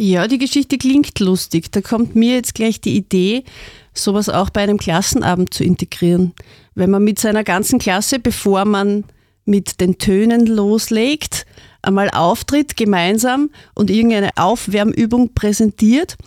Ja, 0.02 0.30
die 0.30 0.38
Geschichte 0.38 0.78
klingt 0.78 1.20
lustig. 1.20 1.74
Da 1.74 1.82
kommt 1.82 2.16
mir 2.16 2.36
jetzt 2.36 2.56
gleich 2.56 2.80
die 2.80 2.96
Idee, 2.96 3.44
sowas 4.02 4.30
auch 4.30 4.50
bei 4.50 4.62
einem 4.62 4.78
Klassenabend 4.78 5.54
zu 5.54 5.64
integrieren. 5.64 6.34
Wenn 6.76 6.90
man 6.90 7.04
mit 7.04 7.20
seiner 7.20 7.44
ganzen 7.44 7.80
Klasse, 7.80 8.20
bevor 8.20 8.66
man 8.66 9.04
mit 9.46 9.82
den 9.82 9.98
Tönen 9.98 10.46
loslegt, 10.46 11.46
einmal 11.82 12.10
auftritt 12.10 12.78
gemeinsam 12.78 13.50
und 13.74 13.90
irgendeine 13.90 14.32
Aufwärmübung 14.36 15.34
präsentiert, 15.34 16.18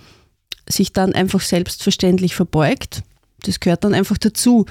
sich 0.69 0.93
dann 0.93 1.13
einfach 1.13 1.41
selbstverständlich 1.41 2.35
verbeugt. 2.35 3.03
Das 3.43 3.61
gehört 3.61 3.85
dann 3.85 3.95
einfach 3.95 4.19
dazu. 4.19 4.67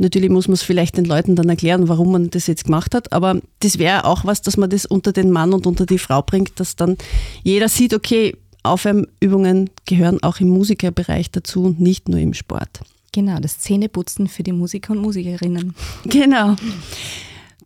Natürlich 0.00 0.30
muss 0.30 0.48
man 0.48 0.54
es 0.54 0.62
vielleicht 0.62 0.96
den 0.96 1.04
Leuten 1.04 1.36
dann 1.36 1.48
erklären, 1.48 1.88
warum 1.88 2.10
man 2.10 2.30
das 2.30 2.48
jetzt 2.48 2.64
gemacht 2.64 2.94
hat, 2.96 3.12
aber 3.12 3.40
das 3.60 3.78
wäre 3.78 4.06
auch 4.06 4.24
was, 4.24 4.42
dass 4.42 4.56
man 4.56 4.68
das 4.68 4.86
unter 4.86 5.12
den 5.12 5.30
Mann 5.30 5.52
und 5.52 5.68
unter 5.68 5.86
die 5.86 5.98
Frau 5.98 6.20
bringt, 6.20 6.58
dass 6.58 6.74
dann 6.74 6.96
jeder 7.44 7.68
sieht, 7.68 7.94
okay, 7.94 8.36
Aufwärmübungen 8.64 9.70
gehören 9.86 10.22
auch 10.22 10.40
im 10.40 10.48
Musikerbereich 10.48 11.30
dazu, 11.30 11.74
nicht 11.78 12.08
nur 12.08 12.18
im 12.18 12.34
Sport. 12.34 12.80
Genau, 13.12 13.38
das 13.38 13.60
Zähneputzen 13.60 14.26
für 14.26 14.42
die 14.42 14.52
Musiker 14.52 14.92
und 14.92 14.98
Musikerinnen. 15.00 15.74
Genau. 16.04 16.56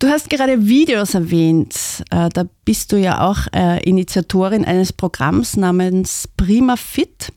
Du 0.00 0.06
hast 0.06 0.30
gerade 0.30 0.68
Videos 0.68 1.14
erwähnt. 1.14 1.74
Äh, 2.10 2.28
da 2.28 2.44
bist 2.64 2.92
du 2.92 2.96
ja 2.96 3.28
auch 3.28 3.48
äh, 3.52 3.82
Initiatorin 3.82 4.64
eines 4.64 4.92
Programms 4.92 5.56
namens 5.56 6.28
Prima 6.36 6.76
Fit. 6.76 7.32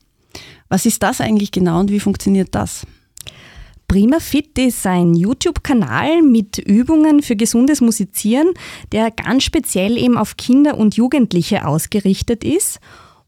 Was 0.68 0.86
ist 0.86 1.02
das 1.02 1.20
eigentlich 1.20 1.50
genau 1.50 1.80
und 1.80 1.90
wie 1.90 1.98
funktioniert 1.98 2.54
das? 2.54 2.86
Prima 3.88 4.20
Fit 4.20 4.58
ist 4.58 4.86
ein 4.86 5.14
YouTube-Kanal 5.14 6.22
mit 6.22 6.56
Übungen 6.56 7.20
für 7.20 7.36
gesundes 7.36 7.80
Musizieren, 7.80 8.54
der 8.92 9.10
ganz 9.10 9.42
speziell 9.42 9.98
eben 9.98 10.16
auf 10.16 10.36
Kinder 10.36 10.78
und 10.78 10.96
Jugendliche 10.96 11.66
ausgerichtet 11.66 12.44
ist. 12.44 12.78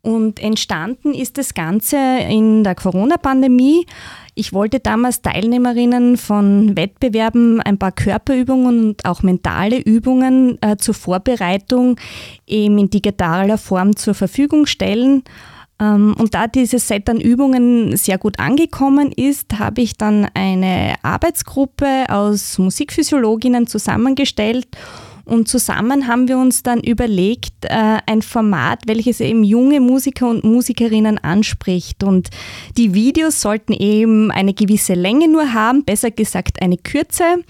Und 0.04 0.38
entstanden 0.38 1.14
ist 1.14 1.38
das 1.38 1.54
Ganze 1.54 1.96
in 2.28 2.62
der 2.62 2.74
Corona-Pandemie. 2.74 3.86
Ich 4.34 4.52
wollte 4.52 4.78
damals 4.78 5.22
Teilnehmerinnen 5.22 6.18
von 6.18 6.76
Wettbewerben 6.76 7.62
ein 7.62 7.78
paar 7.78 7.92
Körperübungen 7.92 8.88
und 8.88 9.06
auch 9.06 9.22
mentale 9.22 9.78
Übungen 9.78 10.58
äh, 10.60 10.76
zur 10.76 10.92
Vorbereitung 10.92 11.96
eben 12.46 12.76
in 12.76 12.90
digitaler 12.90 13.56
Form 13.56 13.96
zur 13.96 14.12
Verfügung 14.12 14.66
stellen. 14.66 15.22
Ähm, 15.80 16.14
und 16.18 16.34
da 16.34 16.48
dieses 16.48 16.86
Set 16.86 17.08
an 17.08 17.18
Übungen 17.18 17.96
sehr 17.96 18.18
gut 18.18 18.38
angekommen 18.38 19.10
ist, 19.10 19.58
habe 19.58 19.80
ich 19.80 19.96
dann 19.96 20.28
eine 20.34 20.96
Arbeitsgruppe 21.02 22.10
aus 22.10 22.58
Musikphysiologinnen 22.58 23.66
zusammengestellt 23.66 24.68
und 25.24 25.48
zusammen 25.48 26.06
haben 26.06 26.28
wir 26.28 26.38
uns 26.38 26.62
dann 26.62 26.80
überlegt, 26.80 27.64
äh, 27.64 27.98
ein 28.06 28.22
Format, 28.22 28.82
welches 28.86 29.20
eben 29.20 29.42
junge 29.42 29.80
Musiker 29.80 30.28
und 30.28 30.44
Musikerinnen 30.44 31.18
anspricht. 31.18 32.04
Und 32.04 32.28
die 32.76 32.94
Videos 32.94 33.40
sollten 33.40 33.72
eben 33.72 34.30
eine 34.30 34.52
gewisse 34.52 34.94
Länge 34.94 35.28
nur 35.28 35.54
haben, 35.54 35.84
besser 35.84 36.10
gesagt 36.10 36.60
eine 36.60 36.76
Kürze. 36.76 37.42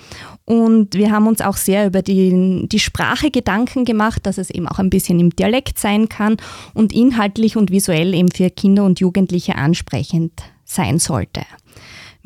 Und 0.45 0.95
wir 0.95 1.11
haben 1.11 1.27
uns 1.27 1.41
auch 1.41 1.57
sehr 1.57 1.87
über 1.87 2.03
die, 2.03 2.69
die 2.69 2.79
Sprache 2.79 3.31
Gedanken 3.31 3.85
gemacht, 3.85 4.27
dass 4.27 4.39
es 4.39 4.51
eben 4.51 4.69
auch 4.69 4.79
ein 4.79 4.91
bisschen 4.91 5.19
im 5.19 5.31
Dialekt 5.31 5.79
sein 5.79 6.09
kann 6.09 6.37
und 6.75 6.93
inhaltlich 6.93 7.57
und 7.57 7.71
visuell 7.71 8.15
eben 8.15 8.31
für 8.31 8.51
Kinder 8.51 8.85
und 8.85 9.01
Jugendliche 9.01 9.57
ansprechend 9.57 10.33
sein 10.65 10.99
sollte. 10.99 11.43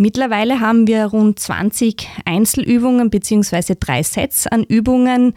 Mittlerweile 0.00 0.60
haben 0.60 0.86
wir 0.86 1.06
rund 1.06 1.40
20 1.40 2.06
Einzelübungen 2.24 3.10
bzw. 3.10 3.74
drei 3.78 4.04
Sets 4.04 4.46
an 4.46 4.62
Übungen 4.62 5.34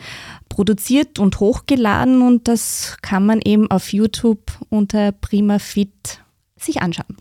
produziert 0.49 1.17
und 1.17 1.39
hochgeladen 1.39 2.21
und 2.21 2.47
das 2.47 2.97
kann 3.01 3.25
man 3.25 3.41
eben 3.43 3.71
auf 3.71 3.91
YouTube 3.91 4.51
unter 4.69 5.13
Prima 5.13 5.57
Fit 5.57 6.21
sich 6.57 6.79
anschauen. 6.79 7.17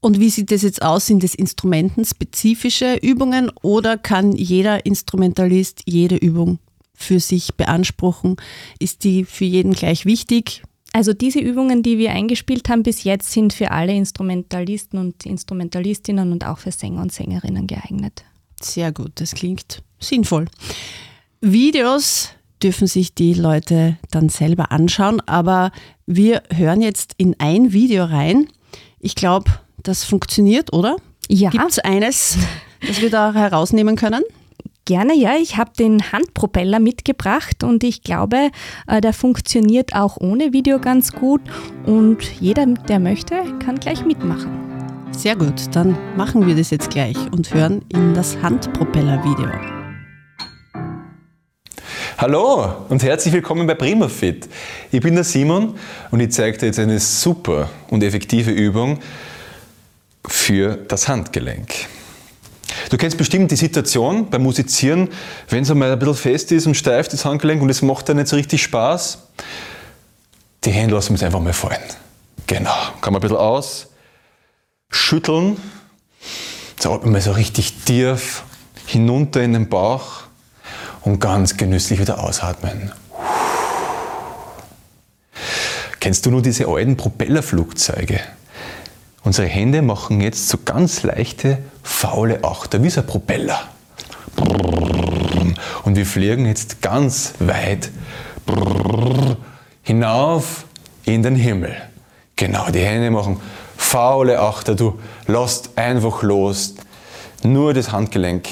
Und 0.00 0.18
wie 0.18 0.28
sieht 0.28 0.50
das 0.50 0.62
jetzt 0.62 0.82
aus? 0.82 1.06
Sind 1.06 1.22
das 1.22 1.36
instrumentenspezifische 1.36 2.96
Übungen 2.96 3.52
oder 3.62 3.96
kann 3.96 4.32
jeder 4.32 4.84
Instrumentalist 4.84 5.82
jede 5.86 6.16
Übung 6.16 6.58
für 6.94 7.20
sich 7.20 7.54
beanspruchen? 7.54 8.34
Ist 8.80 9.04
die 9.04 9.24
für 9.24 9.44
jeden 9.44 9.72
gleich 9.72 10.04
wichtig? 10.04 10.64
Also 10.92 11.12
diese 11.12 11.38
Übungen, 11.38 11.82
die 11.82 11.98
wir 11.98 12.10
eingespielt 12.10 12.68
haben 12.68 12.82
bis 12.82 13.04
jetzt, 13.04 13.30
sind 13.30 13.52
für 13.52 13.70
alle 13.70 13.94
Instrumentalisten 13.94 14.98
und 14.98 15.24
Instrumentalistinnen 15.24 16.32
und 16.32 16.44
auch 16.44 16.58
für 16.58 16.72
Sänger 16.72 17.02
und 17.02 17.12
Sängerinnen 17.12 17.66
geeignet. 17.66 18.24
Sehr 18.60 18.92
gut, 18.92 19.12
das 19.16 19.34
klingt 19.34 19.82
sinnvoll. 20.00 20.46
Videos 21.40 22.30
dürfen 22.62 22.86
sich 22.86 23.14
die 23.14 23.34
Leute 23.34 23.96
dann 24.10 24.28
selber 24.28 24.72
anschauen, 24.72 25.20
aber 25.20 25.70
wir 26.06 26.42
hören 26.52 26.82
jetzt 26.82 27.14
in 27.16 27.36
ein 27.38 27.72
Video 27.72 28.04
rein. 28.04 28.48
Ich 28.98 29.14
glaube, 29.14 29.50
das 29.82 30.04
funktioniert, 30.04 30.72
oder? 30.72 30.96
Ja. 31.28 31.50
Gibt 31.50 31.70
es 31.70 31.78
eines, 31.78 32.36
das 32.86 33.00
wir 33.00 33.10
da 33.10 33.32
herausnehmen 33.32 33.96
können? 33.96 34.22
Gerne, 34.84 35.14
ja. 35.14 35.36
Ich 35.40 35.56
habe 35.56 35.70
den 35.78 36.12
Handpropeller 36.12 36.80
mitgebracht 36.80 37.62
und 37.62 37.84
ich 37.84 38.02
glaube, 38.02 38.50
äh, 38.86 39.00
der 39.00 39.12
funktioniert 39.12 39.94
auch 39.94 40.16
ohne 40.16 40.52
Video 40.52 40.78
ganz 40.78 41.12
gut 41.12 41.40
und 41.86 42.22
jeder, 42.40 42.66
der 42.66 42.98
möchte, 42.98 43.36
kann 43.64 43.78
gleich 43.78 44.04
mitmachen. 44.04 44.50
Sehr 45.12 45.36
gut, 45.36 45.74
dann 45.74 45.98
machen 46.16 46.46
wir 46.46 46.54
das 46.54 46.70
jetzt 46.70 46.90
gleich 46.90 47.16
und 47.32 47.52
hören 47.52 47.84
in 47.88 48.14
das 48.14 48.36
Handpropeller-Video. 48.42 49.48
Hallo 52.18 52.86
und 52.88 53.02
herzlich 53.02 53.32
willkommen 53.32 53.66
bei 53.66 53.74
PrimaFit. 53.74 54.48
Ich 54.92 55.00
bin 55.00 55.14
der 55.14 55.24
Simon 55.24 55.74
und 56.10 56.20
ich 56.20 56.32
zeige 56.32 56.58
dir 56.58 56.66
jetzt 56.66 56.78
eine 56.78 56.98
super 56.98 57.70
und 57.88 58.02
effektive 58.02 58.50
Übung, 58.50 58.98
für 60.26 60.76
das 60.88 61.08
Handgelenk. 61.08 61.68
Du 62.90 62.96
kennst 62.96 63.16
bestimmt 63.16 63.52
die 63.52 63.56
Situation 63.56 64.28
beim 64.30 64.42
Musizieren, 64.42 65.10
wenn 65.48 65.62
es 65.62 65.70
einmal 65.70 65.92
ein 65.92 65.98
bisschen 65.98 66.16
fest 66.16 66.50
ist 66.50 66.66
und 66.66 66.74
steif, 66.74 67.06
das 67.06 67.24
Handgelenk, 67.24 67.62
und 67.62 67.70
es 67.70 67.82
macht 67.82 68.08
dir 68.08 68.14
nicht 68.14 68.26
so 68.26 68.34
richtig 68.34 68.62
Spaß. 68.64 69.18
Die 70.64 70.72
Hände 70.72 70.96
lassen 70.96 71.10
wir 71.10 71.12
uns 71.12 71.22
einfach 71.22 71.40
mal 71.40 71.52
fallen. 71.52 71.78
Genau. 72.48 72.74
Kann 73.00 73.12
man 73.12 73.20
ein 73.20 73.20
bisschen 73.20 73.36
aus, 73.36 73.86
schütteln. 74.90 75.56
Jetzt 76.70 76.84
atmen 76.84 77.14
wir 77.14 77.20
so 77.20 77.30
richtig 77.30 77.74
tief 77.84 78.42
hinunter 78.86 79.40
in 79.40 79.52
den 79.52 79.68
Bauch 79.68 80.24
und 81.02 81.20
ganz 81.20 81.56
genüsslich 81.56 82.00
wieder 82.00 82.18
ausatmen. 82.18 82.90
Kennst 86.00 86.26
du 86.26 86.30
nur 86.32 86.42
diese 86.42 86.66
alten 86.66 86.96
Propellerflugzeuge? 86.96 88.20
Unsere 89.22 89.46
Hände 89.46 89.82
machen 89.82 90.20
jetzt 90.20 90.48
so 90.48 90.58
ganz 90.64 91.02
leichte, 91.02 91.58
faule 91.82 92.42
Achter, 92.42 92.82
wie 92.82 92.90
so 92.90 93.02
ein 93.02 93.06
Propeller. 93.06 93.60
Und 95.84 95.96
wir 95.96 96.06
fliegen 96.06 96.46
jetzt 96.46 96.80
ganz 96.80 97.34
weit 97.38 97.90
hinauf 99.82 100.64
in 101.04 101.22
den 101.22 101.36
Himmel. 101.36 101.76
Genau, 102.36 102.70
die 102.70 102.80
Hände 102.80 103.10
machen 103.10 103.40
faule 103.76 104.38
Achter, 104.40 104.74
du 104.74 104.98
lässt 105.26 105.76
einfach 105.76 106.22
los. 106.22 106.74
Nur 107.42 107.74
das 107.74 107.92
Handgelenk 107.92 108.48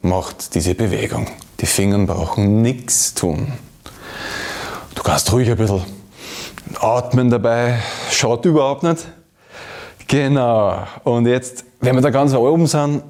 macht 0.00 0.54
diese 0.54 0.74
Bewegung. 0.74 1.28
Die 1.60 1.66
Finger 1.66 1.98
brauchen 2.04 2.62
nichts 2.62 3.14
tun. 3.14 3.52
Du 4.94 5.02
kannst 5.02 5.32
ruhig 5.32 5.48
ein 5.48 5.56
bisschen 5.56 5.82
atmen 6.80 7.30
dabei, 7.30 7.78
schaut 8.10 8.44
überhaupt 8.44 8.82
nicht. 8.82 9.06
Genau. 10.12 10.86
Und 11.04 11.26
jetzt, 11.26 11.64
wenn 11.80 11.94
wir 11.94 12.02
da 12.02 12.10
ganz 12.10 12.34
oben 12.34 12.66
sind, 12.66 13.02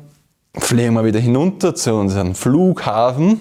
fliegen 0.56 0.94
wir 0.94 1.04
wieder 1.04 1.18
hinunter 1.18 1.74
zu 1.74 1.94
unserem 1.94 2.36
Flughafen. 2.36 3.40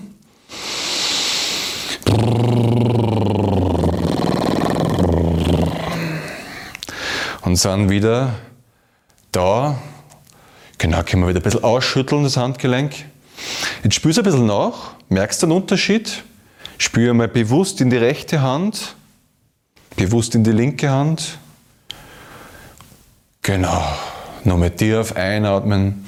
Und 7.43 7.55
sind 7.55 7.91
wieder 7.91 8.33
da. 9.31 9.77
Genau, 10.79 11.03
können 11.03 11.21
wir 11.21 11.29
wieder 11.29 11.41
ein 11.41 11.43
bisschen 11.43 11.63
ausschütteln, 11.63 12.23
das 12.23 12.37
Handgelenk. 12.37 12.93
Jetzt 13.83 13.93
spürst 13.93 14.17
du 14.17 14.23
ein 14.23 14.25
bisschen 14.25 14.47
nach, 14.47 14.95
merkst 15.09 15.43
du 15.43 15.45
den 15.45 15.55
Unterschied. 15.55 16.23
Spür 16.79 17.13
mal 17.13 17.27
bewusst 17.27 17.79
in 17.79 17.91
die 17.91 17.97
rechte 17.97 18.41
Hand, 18.41 18.95
bewusst 19.97 20.33
in 20.33 20.43
die 20.43 20.51
linke 20.51 20.89
Hand. 20.89 21.37
Genau. 23.51 23.83
Nochmal 24.45 24.69
tief 24.71 25.11
einatmen 25.17 26.07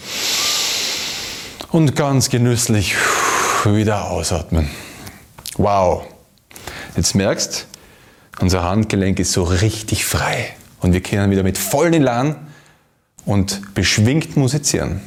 und 1.74 1.94
ganz 1.94 2.30
genüsslich 2.30 2.96
wieder 3.66 4.10
ausatmen. 4.10 4.70
Wow. 5.58 6.06
Jetzt 6.96 7.16
merkst, 7.16 7.68
unser 8.40 8.64
Handgelenk 8.64 9.20
ist 9.20 9.34
so 9.34 9.44
richtig 9.44 10.06
frei 10.06 10.56
und 10.80 10.94
wir 10.94 11.04
können 11.04 11.32
wieder 11.32 11.44
mit 11.44 11.58
vollen 11.58 11.94
Elan 11.94 12.48
und 13.26 13.74
beschwingt 13.76 14.38
musizieren. 14.38 15.02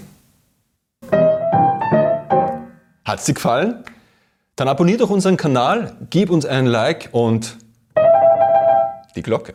Hat 3.06 3.18
es 3.18 3.24
dir 3.24 3.32
gefallen? 3.32 3.82
Dann 4.56 4.68
abonnier 4.68 4.98
doch 4.98 5.08
unseren 5.08 5.38
Kanal, 5.38 5.96
gib 6.10 6.28
uns 6.28 6.44
einen 6.44 6.66
Like 6.66 7.08
und 7.12 7.56
die 9.14 9.22
Glocke. 9.22 9.54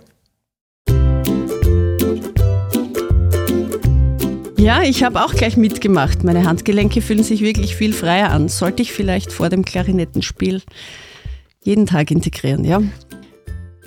Ja, 4.62 4.84
ich 4.84 5.04
habe 5.04 5.26
auch 5.26 5.34
gleich 5.34 5.58
mitgemacht. 5.58 6.24
Meine 6.24 6.46
Handgelenke 6.46 7.02
fühlen 7.02 7.24
sich 7.24 7.42
wirklich 7.42 7.76
viel 7.76 7.94
freier 7.94 8.30
an. 8.30 8.48
Sollte 8.48 8.84
ich 8.84 8.94
vielleicht 8.94 9.34
vor 9.34 9.50
dem 9.50 9.66
Klarinettenspiel 9.66 10.62
jeden 11.64 11.88
Tag 11.88 12.12
integrieren, 12.12 12.64
ja? 12.64 12.80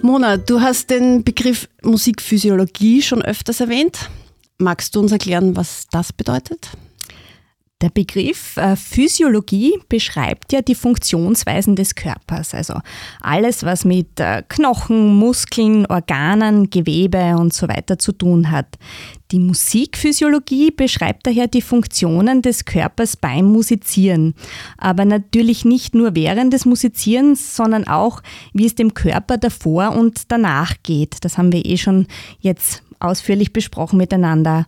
Mona, 0.02 0.36
du 0.36 0.62
hast 0.62 0.90
den 0.90 1.22
Begriff 1.22 1.68
Musikphysiologie 1.84 3.02
schon 3.02 3.22
öfters 3.22 3.60
erwähnt. 3.60 4.10
Magst 4.58 4.96
du 4.96 5.00
uns 5.00 5.12
erklären, 5.12 5.54
was 5.54 5.86
das 5.92 6.12
bedeutet? 6.12 6.70
Der 7.82 7.90
Begriff 7.90 8.56
äh, 8.56 8.76
Physiologie 8.76 9.78
beschreibt 9.88 10.52
ja 10.52 10.62
die 10.62 10.76
Funktionsweisen 10.76 11.74
des 11.76 11.94
Körpers, 11.94 12.54
also 12.54 12.74
alles, 13.20 13.64
was 13.64 13.84
mit 13.84 14.20
äh, 14.20 14.42
Knochen, 14.48 15.14
Muskeln, 15.14 15.84
Organen, 15.86 16.70
Gewebe 16.70 17.36
und 17.36 17.52
so 17.52 17.68
weiter 17.68 17.98
zu 17.98 18.12
tun 18.12 18.52
hat. 18.52 18.78
Die 19.32 19.40
Musikphysiologie 19.40 20.70
beschreibt 20.70 21.26
daher 21.26 21.48
die 21.48 21.60
Funktionen 21.60 22.42
des 22.42 22.64
Körpers 22.64 23.16
beim 23.16 23.46
Musizieren, 23.46 24.34
aber 24.78 25.04
natürlich 25.04 25.64
nicht 25.64 25.94
nur 25.96 26.14
während 26.14 26.52
des 26.52 26.64
Musizierens, 26.66 27.56
sondern 27.56 27.88
auch, 27.88 28.22
wie 28.52 28.66
es 28.66 28.76
dem 28.76 28.94
Körper 28.94 29.36
davor 29.36 29.96
und 29.96 30.30
danach 30.30 30.74
geht. 30.84 31.16
Das 31.22 31.36
haben 31.36 31.52
wir 31.52 31.66
eh 31.66 31.76
schon 31.76 32.06
jetzt 32.38 32.82
ausführlich 33.00 33.52
besprochen 33.52 33.98
miteinander. 33.98 34.66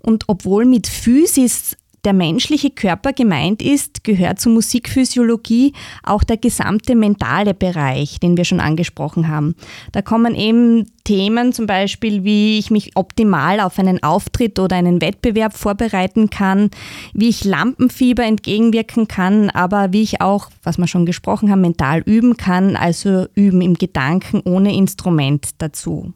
Und 0.00 0.24
obwohl 0.26 0.64
mit 0.64 0.86
Physis 0.86 1.76
der 2.08 2.14
menschliche 2.14 2.70
Körper 2.70 3.12
gemeint 3.12 3.60
ist, 3.60 4.02
gehört 4.02 4.40
zur 4.40 4.52
Musikphysiologie 4.52 5.74
auch 6.02 6.24
der 6.24 6.38
gesamte 6.38 6.94
mentale 6.94 7.52
Bereich, 7.52 8.18
den 8.18 8.38
wir 8.38 8.46
schon 8.46 8.60
angesprochen 8.60 9.28
haben. 9.28 9.54
Da 9.92 10.00
kommen 10.00 10.34
eben 10.34 10.86
Themen 11.04 11.52
zum 11.52 11.66
Beispiel, 11.66 12.24
wie 12.24 12.58
ich 12.58 12.70
mich 12.70 12.96
optimal 12.96 13.60
auf 13.60 13.78
einen 13.78 14.02
Auftritt 14.02 14.58
oder 14.58 14.76
einen 14.76 15.02
Wettbewerb 15.02 15.54
vorbereiten 15.54 16.30
kann, 16.30 16.70
wie 17.12 17.28
ich 17.28 17.44
Lampenfieber 17.44 18.24
entgegenwirken 18.24 19.06
kann, 19.06 19.50
aber 19.50 19.92
wie 19.92 20.00
ich 20.00 20.22
auch, 20.22 20.48
was 20.62 20.78
wir 20.78 20.86
schon 20.86 21.04
gesprochen 21.04 21.50
haben, 21.50 21.60
mental 21.60 22.00
üben 22.00 22.38
kann, 22.38 22.74
also 22.74 23.26
üben 23.34 23.60
im 23.60 23.74
Gedanken 23.74 24.40
ohne 24.46 24.74
Instrument 24.74 25.50
dazu. 25.58 26.14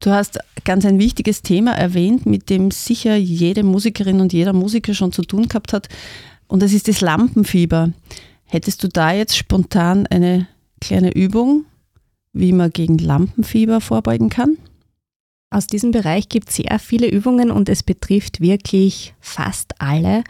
Du 0.00 0.10
hast 0.10 0.38
ganz 0.64 0.86
ein 0.86 0.98
wichtiges 0.98 1.42
Thema 1.42 1.72
erwähnt, 1.72 2.24
mit 2.24 2.48
dem 2.48 2.70
sicher 2.70 3.16
jede 3.16 3.62
Musikerin 3.62 4.20
und 4.20 4.32
jeder 4.32 4.54
Musiker 4.54 4.94
schon 4.94 5.12
zu 5.12 5.22
tun 5.22 5.46
gehabt 5.46 5.74
hat. 5.74 5.88
Und 6.48 6.62
das 6.62 6.72
ist 6.72 6.88
das 6.88 7.02
Lampenfieber. 7.02 7.92
Hättest 8.44 8.82
du 8.82 8.88
da 8.88 9.12
jetzt 9.12 9.36
spontan 9.36 10.06
eine 10.06 10.48
kleine 10.80 11.12
Übung, 11.12 11.66
wie 12.32 12.52
man 12.52 12.72
gegen 12.72 12.96
Lampenfieber 12.96 13.82
vorbeugen 13.82 14.30
kann? 14.30 14.56
Aus 15.50 15.66
diesem 15.66 15.90
Bereich 15.90 16.28
gibt 16.28 16.48
es 16.48 16.56
sehr 16.56 16.78
viele 16.78 17.08
Übungen 17.08 17.50
und 17.50 17.68
es 17.68 17.82
betrifft 17.82 18.40
wirklich 18.40 19.14
fast 19.20 19.80
alle. 19.80 20.24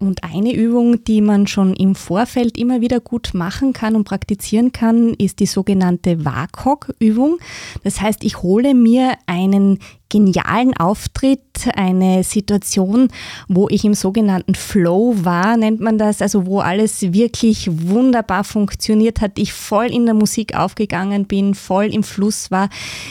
Und 0.00 0.22
eine 0.22 0.54
Übung, 0.54 1.02
die 1.02 1.20
man 1.20 1.48
schon 1.48 1.74
im 1.74 1.96
Vorfeld 1.96 2.56
immer 2.56 2.80
wieder 2.80 3.00
gut 3.00 3.30
machen 3.34 3.72
kann 3.72 3.96
und 3.96 4.04
praktizieren 4.04 4.70
kann, 4.70 5.12
ist 5.14 5.40
die 5.40 5.46
sogenannte 5.46 6.24
WAKOK-Übung. 6.24 7.38
Das 7.82 8.00
heißt, 8.00 8.22
ich 8.22 8.40
hole 8.40 8.74
mir 8.74 9.14
einen 9.26 9.80
genialen 10.10 10.74
Auftritt, 10.76 11.40
eine 11.74 12.22
Situation, 12.22 13.08
wo 13.48 13.68
ich 13.68 13.84
im 13.84 13.94
sogenannten 13.94 14.54
Flow 14.54 15.14
war, 15.22 15.56
nennt 15.56 15.80
man 15.80 15.98
das, 15.98 16.22
also 16.22 16.46
wo 16.46 16.60
alles 16.60 17.12
wirklich 17.12 17.68
wunderbar 17.70 18.44
funktioniert 18.44 19.20
hat, 19.20 19.38
ich 19.38 19.52
voll 19.52 19.86
in 19.86 20.06
der 20.06 20.14
Musik 20.14 20.54
aufgegangen 20.54 21.26
bin, 21.26 21.54
voll 21.54 21.86
im 21.86 22.02
Fluss 22.02 22.50
war. 22.50 22.70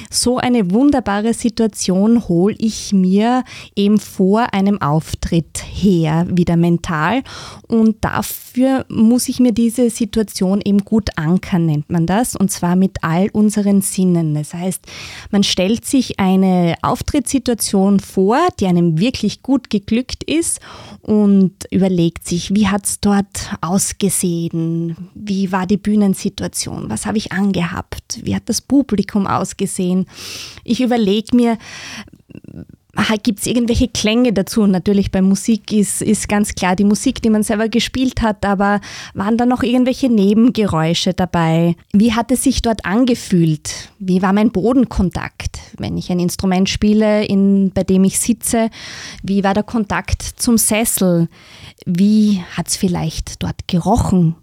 So 0.10 0.38
eine 0.38 0.72
wunderbare 0.72 1.34
Situation 1.34 2.28
hole 2.28 2.56
ich 2.58 2.94
mir 2.94 3.44
eben 3.76 4.00
vor 4.00 4.54
einem 4.54 4.82
Auftritt 4.82 5.64
her, 5.70 6.26
wieder 6.30 6.58
mental. 6.58 7.24
Und 7.68 7.98
dafür 8.02 8.86
muss 8.90 9.30
ich 9.30 9.40
mir 9.40 9.52
diese 9.52 9.90
Situation 9.90 10.62
eben 10.64 10.80
gut 10.80 11.10
ankern, 11.16 11.66
nennt 11.66 11.90
man 11.90 12.06
das, 12.08 12.36
und 12.36 12.50
zwar 12.50 12.76
mit 12.76 13.04
all 13.04 13.30
unseren 13.30 13.82
Sinnen. 13.82 14.34
Das 14.34 14.54
heißt, 14.54 14.84
man 15.32 15.44
stellt 15.44 15.86
sich 15.86 16.20
eine 16.20 16.76
Auftrittssituation 16.88 18.00
vor, 18.00 18.40
die 18.60 18.68
einem 18.68 19.00
wirklich 19.00 19.42
gut 19.42 19.70
geglückt 19.70 20.24
ist 20.24 20.60
und 21.02 21.54
überlegt 21.72 22.28
sich, 22.28 22.54
wie 22.56 22.68
hat 22.68 22.86
es 22.86 23.00
dort 23.00 23.56
ausgesehen, 23.62 25.10
wie 25.14 25.52
war 25.52 25.68
die 25.68 25.78
Bühnensituation, 25.78 26.90
was 26.90 27.06
habe 27.06 27.18
ich 27.18 27.32
angehabt, 27.32 28.20
wie 28.24 28.36
hat 28.36 28.50
das 28.50 28.62
Publikum 28.62 29.28
ausgesehen. 29.28 30.08
Ich 30.64 30.82
überlege 30.82 31.36
mir, 31.36 31.58
Gibt 33.24 33.40
es 33.40 33.46
irgendwelche 33.46 33.88
Klänge 33.88 34.34
dazu? 34.34 34.66
natürlich 34.66 35.12
bei 35.12 35.22
Musik 35.22 35.72
ist, 35.72 36.02
ist 36.02 36.30
ganz 36.30 36.56
klar 36.56 36.76
die 36.76 36.84
Musik, 36.84 37.22
die 37.22 37.30
man 37.30 37.44
selber 37.44 37.68
gespielt 37.70 38.22
hat, 38.22 38.46
aber 38.46 38.80
waren 39.14 39.38
da 39.38 39.46
noch 39.46 39.64
irgendwelche 39.64 40.10
Nebengeräusche 40.10 41.14
dabei? 41.14 41.76
Wie 41.94 42.14
hat 42.14 42.32
es 42.32 42.44
sich 42.44 42.62
dort 42.62 42.86
angefühlt? 42.86 43.92
Wie 44.00 44.22
war 44.22 44.34
mein 44.34 44.52
Bodenkontakt, 44.52 45.60
wenn 45.78 45.98
ich 45.98 46.12
ein 46.12 46.20
Instrument 46.20 46.70
spiele, 46.70 47.26
in, 47.26 47.72
bei 47.74 47.84
dem 47.84 48.04
ich 48.04 48.20
sitze? 48.20 48.70
Wie 49.24 49.44
war 49.44 49.54
der 49.54 49.64
Kontakt 49.64 50.22
zum 50.22 50.58
Sessel? 50.58 51.28
Wie 51.86 52.42
hat 52.56 52.68
es 52.68 52.78
vielleicht 52.78 53.44
dort 53.44 53.68
gerochen? 53.68 54.36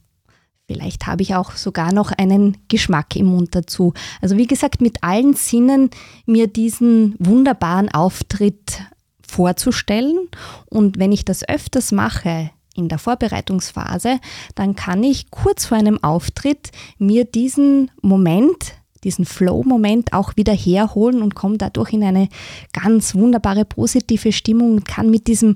Vielleicht 0.67 1.07
habe 1.07 1.23
ich 1.23 1.35
auch 1.35 1.53
sogar 1.53 1.93
noch 1.93 2.11
einen 2.11 2.57
Geschmack 2.69 3.17
im 3.17 3.27
Mund 3.27 3.55
dazu. 3.55 3.93
Also 4.23 4.39
wie 4.39 4.47
gesagt, 4.47 4.81
mit 4.81 5.03
allen 5.03 5.35
Sinnen 5.35 5.91
mir 6.25 6.47
diesen 6.47 7.17
wunderbaren 7.19 7.91
Auftritt 7.91 8.81
vorzustellen. 9.27 10.29
Und 10.67 10.99
wenn 10.99 11.13
ich 11.13 11.25
das 11.27 11.47
öfters 11.47 11.93
mache 11.93 12.51
in 12.75 12.89
der 12.89 12.99
Vorbereitungsphase, 12.99 14.21
dann 14.55 14.75
kann 14.75 15.03
ich 15.03 15.31
kurz 15.31 15.67
vor 15.67 15.77
einem 15.77 16.03
Auftritt 16.03 16.71
mir 16.99 17.27
diesen 17.27 17.91
Moment, 18.01 18.75
diesen 19.05 19.27
Flow-Moment 19.27 20.15
auch 20.15 20.35
wieder 20.37 20.55
herholen 20.55 21.21
und 21.21 21.35
komme 21.35 21.59
dadurch 21.59 21.93
in 21.93 22.03
eine 22.03 22.29
ganz 22.73 23.15
wunderbare 23.15 23.67
positive 23.67 24.33
Stimmung 24.33 24.77
und 24.77 24.85
kann 24.87 25.11
mit 25.11 25.27
diesem 25.27 25.55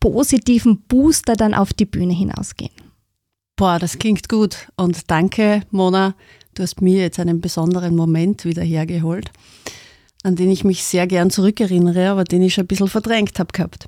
positiven 0.00 0.82
Booster 0.82 1.34
dann 1.34 1.54
auf 1.54 1.72
die 1.72 1.86
Bühne 1.86 2.12
hinausgehen. 2.12 2.89
Boah, 3.60 3.78
das 3.78 3.98
klingt 3.98 4.30
gut. 4.30 4.68
Und 4.76 5.10
danke, 5.10 5.60
Mona. 5.70 6.14
Du 6.54 6.62
hast 6.62 6.80
mir 6.80 7.02
jetzt 7.02 7.20
einen 7.20 7.42
besonderen 7.42 7.94
Moment 7.94 8.46
wieder 8.46 8.62
hergeholt, 8.62 9.30
an 10.22 10.34
den 10.34 10.50
ich 10.50 10.64
mich 10.64 10.82
sehr 10.82 11.06
gern 11.06 11.28
zurückerinnere, 11.28 12.08
aber 12.08 12.24
den 12.24 12.40
ich 12.40 12.54
schon 12.54 12.64
ein 12.64 12.68
bisschen 12.68 12.88
verdrängt 12.88 13.38
habe 13.38 13.52
gehabt. 13.52 13.86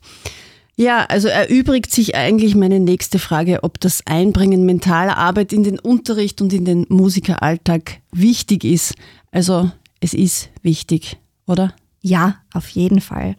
Ja, 0.77 1.07
also 1.07 1.29
erübrigt 1.29 1.91
sich 1.91 2.15
eigentlich 2.15 2.55
meine 2.55 2.81
nächste 2.81 3.19
Frage, 3.19 3.63
ob 3.63 3.81
das 3.81 4.07
Einbringen 4.07 4.67
mentaler 4.67 5.17
Arbeit 5.17 5.55
in 5.55 5.65
den 5.65 5.79
Unterricht 5.79 6.43
und 6.43 6.53
in 6.53 6.67
den 6.67 6.85
Musikeralltag 6.91 8.03
wichtig 8.13 8.65
ist. 8.65 8.95
Also 9.31 9.71
es 10.01 10.13
ist 10.13 10.51
wichtig, 10.61 11.17
oder? 11.47 11.73
Ja, 12.03 12.43
auf 12.53 12.69
jeden 12.69 13.01
Fall. 13.01 13.37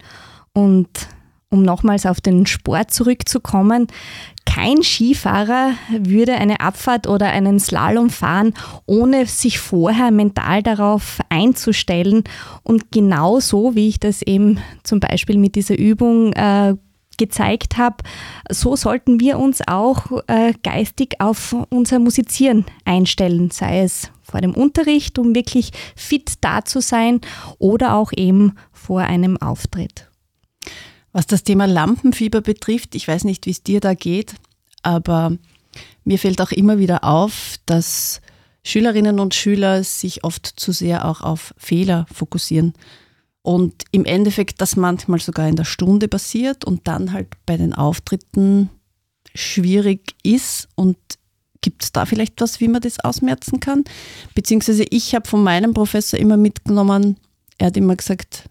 Und 0.51 0.89
um 1.53 1.61
nochmals 1.61 2.05
auf 2.05 2.19
den 2.19 2.45
Sport 2.45 2.91
zurückzukommen, 2.91 3.87
kein 4.45 4.83
Skifahrer 4.83 5.71
würde 5.89 6.33
eine 6.33 6.59
Abfahrt 6.59 7.07
oder 7.07 7.27
einen 7.29 7.59
Slalom 7.59 8.09
fahren, 8.09 8.53
ohne 8.85 9.25
sich 9.25 9.59
vorher 9.59 10.11
mental 10.11 10.61
darauf 10.63 11.19
einzustellen. 11.29 12.23
Und 12.63 12.91
genau 12.91 13.39
so, 13.39 13.75
wie 13.75 13.87
ich 13.87 13.99
das 13.99 14.21
eben 14.21 14.59
zum 14.83 14.99
Beispiel 14.99 15.37
mit 15.37 15.55
dieser 15.55 15.77
Übung 15.77 16.33
äh, 16.33 16.75
gezeigt 17.17 17.77
habe, 17.77 17.97
so 18.49 18.75
sollten 18.75 19.19
wir 19.19 19.39
uns 19.39 19.61
auch 19.67 20.23
äh, 20.27 20.53
geistig 20.63 21.15
auf 21.19 21.55
unser 21.69 21.99
Musizieren 21.99 22.65
einstellen, 22.85 23.51
sei 23.51 23.81
es 23.81 24.11
vor 24.21 24.41
dem 24.41 24.53
Unterricht, 24.53 25.19
um 25.19 25.35
wirklich 25.35 25.71
fit 25.95 26.33
da 26.41 26.65
zu 26.65 26.81
sein 26.81 27.21
oder 27.59 27.95
auch 27.95 28.11
eben 28.15 28.53
vor 28.71 29.01
einem 29.01 29.37
Auftritt. 29.37 30.09
Was 31.13 31.27
das 31.27 31.43
Thema 31.43 31.65
Lampenfieber 31.65 32.41
betrifft, 32.41 32.95
ich 32.95 33.07
weiß 33.07 33.23
nicht, 33.23 33.45
wie 33.45 33.51
es 33.51 33.63
dir 33.63 33.79
da 33.79 33.93
geht, 33.93 34.33
aber 34.81 35.37
mir 36.03 36.19
fällt 36.19 36.41
auch 36.41 36.51
immer 36.51 36.79
wieder 36.79 37.03
auf, 37.03 37.55
dass 37.65 38.21
Schülerinnen 38.63 39.19
und 39.19 39.35
Schüler 39.35 39.83
sich 39.83 40.23
oft 40.23 40.47
zu 40.47 40.71
sehr 40.71 41.05
auch 41.05 41.21
auf 41.21 41.53
Fehler 41.57 42.05
fokussieren. 42.11 42.73
Und 43.41 43.83
im 43.91 44.05
Endeffekt 44.05 44.61
das 44.61 44.75
manchmal 44.75 45.19
sogar 45.19 45.47
in 45.47 45.57
der 45.57 45.65
Stunde 45.65 46.07
passiert 46.07 46.63
und 46.63 46.87
dann 46.87 47.11
halt 47.11 47.27
bei 47.45 47.57
den 47.57 47.73
Auftritten 47.73 48.69
schwierig 49.35 50.15
ist. 50.23 50.69
Und 50.75 50.97
gibt 51.61 51.83
es 51.83 51.91
da 51.91 52.05
vielleicht 52.05 52.39
was, 52.39 52.61
wie 52.61 52.69
man 52.69 52.81
das 52.81 53.01
ausmerzen 53.01 53.59
kann? 53.59 53.83
Beziehungsweise 54.33 54.85
ich 54.89 55.13
habe 55.13 55.27
von 55.27 55.43
meinem 55.43 55.73
Professor 55.73 56.17
immer 56.17 56.37
mitgenommen, 56.37 57.17
er 57.57 57.67
hat 57.67 57.77
immer 57.77 57.97
gesagt, 57.97 58.49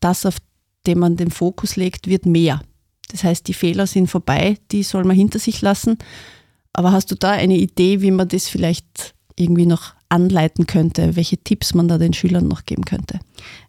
das, 0.00 0.26
auf 0.26 0.36
dem 0.86 0.98
man 0.98 1.16
den 1.16 1.30
Fokus 1.30 1.76
legt, 1.76 2.06
wird 2.06 2.26
mehr. 2.26 2.62
Das 3.10 3.24
heißt, 3.24 3.48
die 3.48 3.54
Fehler 3.54 3.86
sind 3.86 4.08
vorbei, 4.08 4.58
die 4.70 4.82
soll 4.82 5.04
man 5.04 5.16
hinter 5.16 5.38
sich 5.38 5.62
lassen. 5.62 5.98
Aber 6.72 6.92
hast 6.92 7.10
du 7.10 7.14
da 7.14 7.30
eine 7.30 7.56
Idee, 7.56 8.02
wie 8.02 8.10
man 8.10 8.28
das 8.28 8.48
vielleicht 8.48 9.14
irgendwie 9.36 9.66
noch 9.66 9.94
anleiten 10.08 10.66
könnte, 10.66 11.16
welche 11.16 11.38
Tipps 11.38 11.74
man 11.74 11.88
da 11.88 11.98
den 11.98 12.12
Schülern 12.12 12.48
noch 12.48 12.64
geben 12.64 12.84
könnte? 12.84 13.20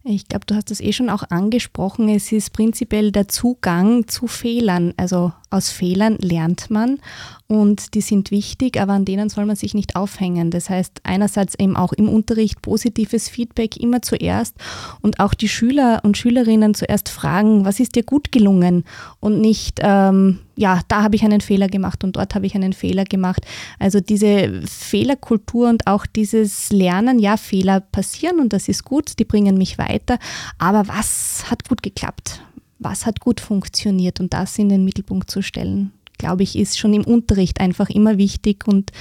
Ich 0.04 0.28
glaube, 0.28 0.46
du 0.46 0.56
hast 0.56 0.72
das 0.72 0.80
eh 0.80 0.94
schon 0.94 1.10
auch 1.10 1.24
angesprochen. 1.30 2.10
Es 2.10 2.32
ist 2.32 2.54
prinzipiell 2.54 3.12
der 3.12 3.28
Zugang 3.28 4.08
zu 4.08 4.28
Fehlern. 4.28 4.94
Also 4.98 5.34
aus 5.50 5.70
Fehlern 5.70 6.18
lernt 6.20 6.70
man 6.70 7.00
und 7.48 7.96
die 7.96 8.02
sind 8.02 8.30
wichtig, 8.30 8.80
aber 8.80 8.94
an 8.94 9.06
denen 9.06 9.30
soll 9.30 9.46
man 9.46 9.56
sich 9.56 9.74
nicht 9.74 9.96
aufhängen. 9.96 10.52
Das 10.52 10.70
heißt, 10.70 11.02
einerseits 11.04 11.56
eben 11.56 11.76
auch 11.76 11.94
im 11.94 12.08
Unterricht 12.08 12.62
positives 12.62 13.28
Feedback 13.28 13.78
immer 13.78 14.04
zuerst 14.04 14.56
und 15.02 15.20
auch 15.20 15.34
die 15.34 15.50
Schüler 15.50 16.02
und 16.04 16.18
Schülerinnen 16.18 16.76
zuerst 16.76 17.10
fragen, 17.10 17.66
was 17.66 17.80
ist 17.80 17.96
dir 17.96 18.04
gut 18.04 18.32
gelungen 18.32 18.84
und 19.20 19.42
nicht, 19.42 19.80
ähm, 19.82 20.40
ja, 20.56 20.82
da 20.90 21.02
habe 21.02 21.16
ich 21.16 21.24
einen 21.24 21.42
Fehler 21.42 21.68
gemacht 21.68 22.04
und 22.04 22.18
dort 22.18 22.36
habe 22.36 22.46
ich 22.46 22.54
einen 22.54 22.74
Fehler 22.74 23.06
gemacht. 23.06 23.46
Also 23.80 24.00
diese 24.00 24.62
Fehlerkultur 24.68 25.70
und 25.70 25.88
auch 25.88 26.06
dieses 26.06 26.72
Lernen, 26.72 27.18
ja, 27.18 27.38
Fehler 27.38 27.80
passieren 27.80 28.40
und 28.40 28.54
das 28.54 28.68
ist 28.68 28.84
gut, 28.86 29.18
die 29.18 29.26
bringen 29.26 29.58
mich 29.58 29.80
weiter, 29.80 30.20
aber 30.60 30.88
was 30.88 31.46
hat 31.50 31.68
gut 31.68 31.82
geklappt? 31.82 32.42
Was 32.80 33.06
hat 33.06 33.20
gut 33.20 33.40
funktioniert 33.40 34.20
und 34.20 34.34
das 34.34 34.58
in 34.58 34.70
den 34.70 34.86
Mittelpunkt 34.86 35.30
zu 35.30 35.42
stellen, 35.42 35.92
glaube 36.18 36.44
ich, 36.44 36.56
ist 36.56 36.80
schon 36.80 36.94
im 36.94 37.04
Unterricht 37.04 37.60
einfach 37.60 37.90
immer 37.90 38.18
wichtig 38.18 38.68
und 38.68 38.92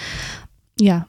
ja. 0.80 1.06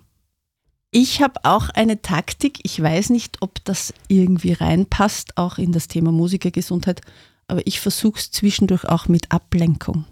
Ich 0.91 1.21
habe 1.21 1.41
auch 1.43 1.69
eine 1.69 2.01
Taktik. 2.01 2.59
Ich 2.63 2.81
weiß 2.81 3.11
nicht, 3.11 3.37
ob 3.41 3.63
das 3.63 3.93
irgendwie 4.07 4.53
reinpasst, 4.53 5.37
auch 5.37 5.59
in 5.59 5.71
das 5.71 5.87
Thema 5.87 6.11
Musikergesundheit, 6.11 7.01
aber 7.47 7.65
ich 7.67 7.79
versuche 7.79 8.19
es 8.19 8.31
zwischendurch 8.31 8.85
auch 8.85 9.07
mit 9.07 9.31
Ablenkung. 9.31 10.05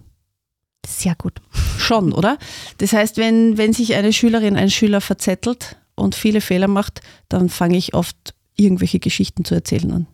Sehr 0.86 1.16
gut. 1.16 1.40
Schon, 1.78 2.12
oder? 2.12 2.38
Das 2.78 2.92
heißt, 2.92 3.16
wenn, 3.16 3.58
wenn 3.58 3.72
sich 3.72 3.94
eine 3.94 4.12
Schülerin, 4.12 4.56
ein 4.56 4.70
Schüler 4.70 5.00
verzettelt 5.00 5.76
und 5.96 6.14
viele 6.14 6.40
Fehler 6.40 6.68
macht, 6.68 7.00
dann 7.28 7.48
fange 7.48 7.76
ich 7.76 7.94
oft 7.94 8.34
irgendwelche 8.56 9.00
Geschichten 9.00 9.44
zu 9.44 9.54
erzählen 9.54 9.92
an. 9.92 10.06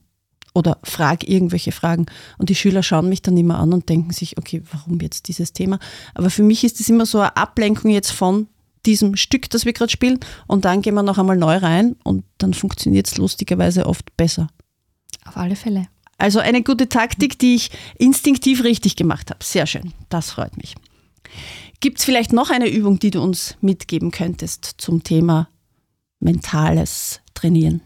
Oder 0.54 0.78
frage 0.84 1.26
irgendwelche 1.26 1.72
Fragen. 1.72 2.06
Und 2.38 2.48
die 2.48 2.54
Schüler 2.54 2.82
schauen 2.82 3.08
mich 3.08 3.22
dann 3.22 3.36
immer 3.36 3.58
an 3.58 3.72
und 3.72 3.88
denken 3.88 4.12
sich, 4.12 4.38
okay, 4.38 4.62
warum 4.70 5.00
jetzt 5.00 5.28
dieses 5.28 5.52
Thema? 5.52 5.80
Aber 6.14 6.30
für 6.30 6.44
mich 6.44 6.62
ist 6.62 6.80
es 6.80 6.88
immer 6.88 7.06
so 7.06 7.18
eine 7.18 7.36
Ablenkung 7.36 7.90
jetzt 7.90 8.12
von 8.12 8.46
diesem 8.86 9.16
Stück, 9.16 9.50
das 9.50 9.64
wir 9.64 9.72
gerade 9.72 9.90
spielen. 9.90 10.20
Und 10.46 10.64
dann 10.64 10.80
gehen 10.82 10.94
wir 10.94 11.02
noch 11.02 11.18
einmal 11.18 11.36
neu 11.36 11.56
rein 11.56 11.96
und 12.04 12.24
dann 12.38 12.54
funktioniert 12.54 13.08
es 13.08 13.16
lustigerweise 13.16 13.86
oft 13.86 14.16
besser. 14.16 14.48
Auf 15.24 15.36
alle 15.36 15.56
Fälle. 15.56 15.88
Also 16.18 16.38
eine 16.38 16.62
gute 16.62 16.88
Taktik, 16.88 17.38
die 17.38 17.56
ich 17.56 17.70
instinktiv 17.98 18.62
richtig 18.62 18.96
gemacht 18.96 19.30
habe. 19.30 19.42
Sehr 19.42 19.66
schön. 19.66 19.92
Das 20.08 20.30
freut 20.30 20.56
mich. 20.56 20.74
Gibt 21.80 21.98
es 21.98 22.04
vielleicht 22.04 22.32
noch 22.32 22.50
eine 22.50 22.68
Übung, 22.68 22.98
die 22.98 23.10
du 23.10 23.20
uns 23.20 23.56
mitgeben 23.60 24.10
könntest 24.10 24.74
zum 24.78 25.02
Thema 25.02 25.48
mentales 26.20 27.20
Trainieren? 27.34 27.80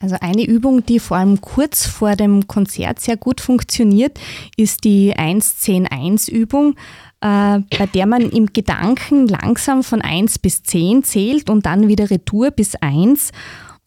Also 0.00 0.16
eine 0.20 0.44
Übung, 0.44 0.84
die 0.84 0.98
vor 0.98 1.16
allem 1.16 1.40
kurz 1.40 1.86
vor 1.86 2.16
dem 2.16 2.46
Konzert 2.46 3.00
sehr 3.00 3.16
gut 3.16 3.40
funktioniert, 3.40 4.18
ist 4.56 4.84
die 4.84 5.14
1-10-1-Übung, 5.14 6.74
äh, 7.20 7.60
bei 7.78 7.86
der 7.92 8.06
man 8.06 8.22
im 8.22 8.46
Gedanken 8.52 9.26
langsam 9.26 9.82
von 9.82 10.00
1 10.00 10.38
bis 10.38 10.62
10 10.62 11.04
zählt 11.04 11.50
und 11.50 11.66
dann 11.66 11.88
wieder 11.88 12.10
Retour 12.10 12.50
bis 12.50 12.74
1. 12.76 13.32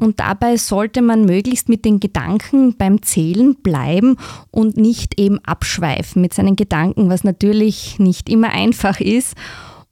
Und 0.01 0.19
dabei 0.19 0.57
sollte 0.57 1.03
man 1.03 1.25
möglichst 1.25 1.69
mit 1.69 1.85
den 1.85 1.99
Gedanken 1.99 2.75
beim 2.75 3.03
Zählen 3.03 3.55
bleiben 3.55 4.17
und 4.49 4.75
nicht 4.75 5.19
eben 5.19 5.37
abschweifen 5.45 6.23
mit 6.23 6.33
seinen 6.33 6.55
Gedanken, 6.55 7.09
was 7.09 7.23
natürlich 7.23 7.99
nicht 7.99 8.27
immer 8.27 8.49
einfach 8.49 8.99
ist. 8.99 9.35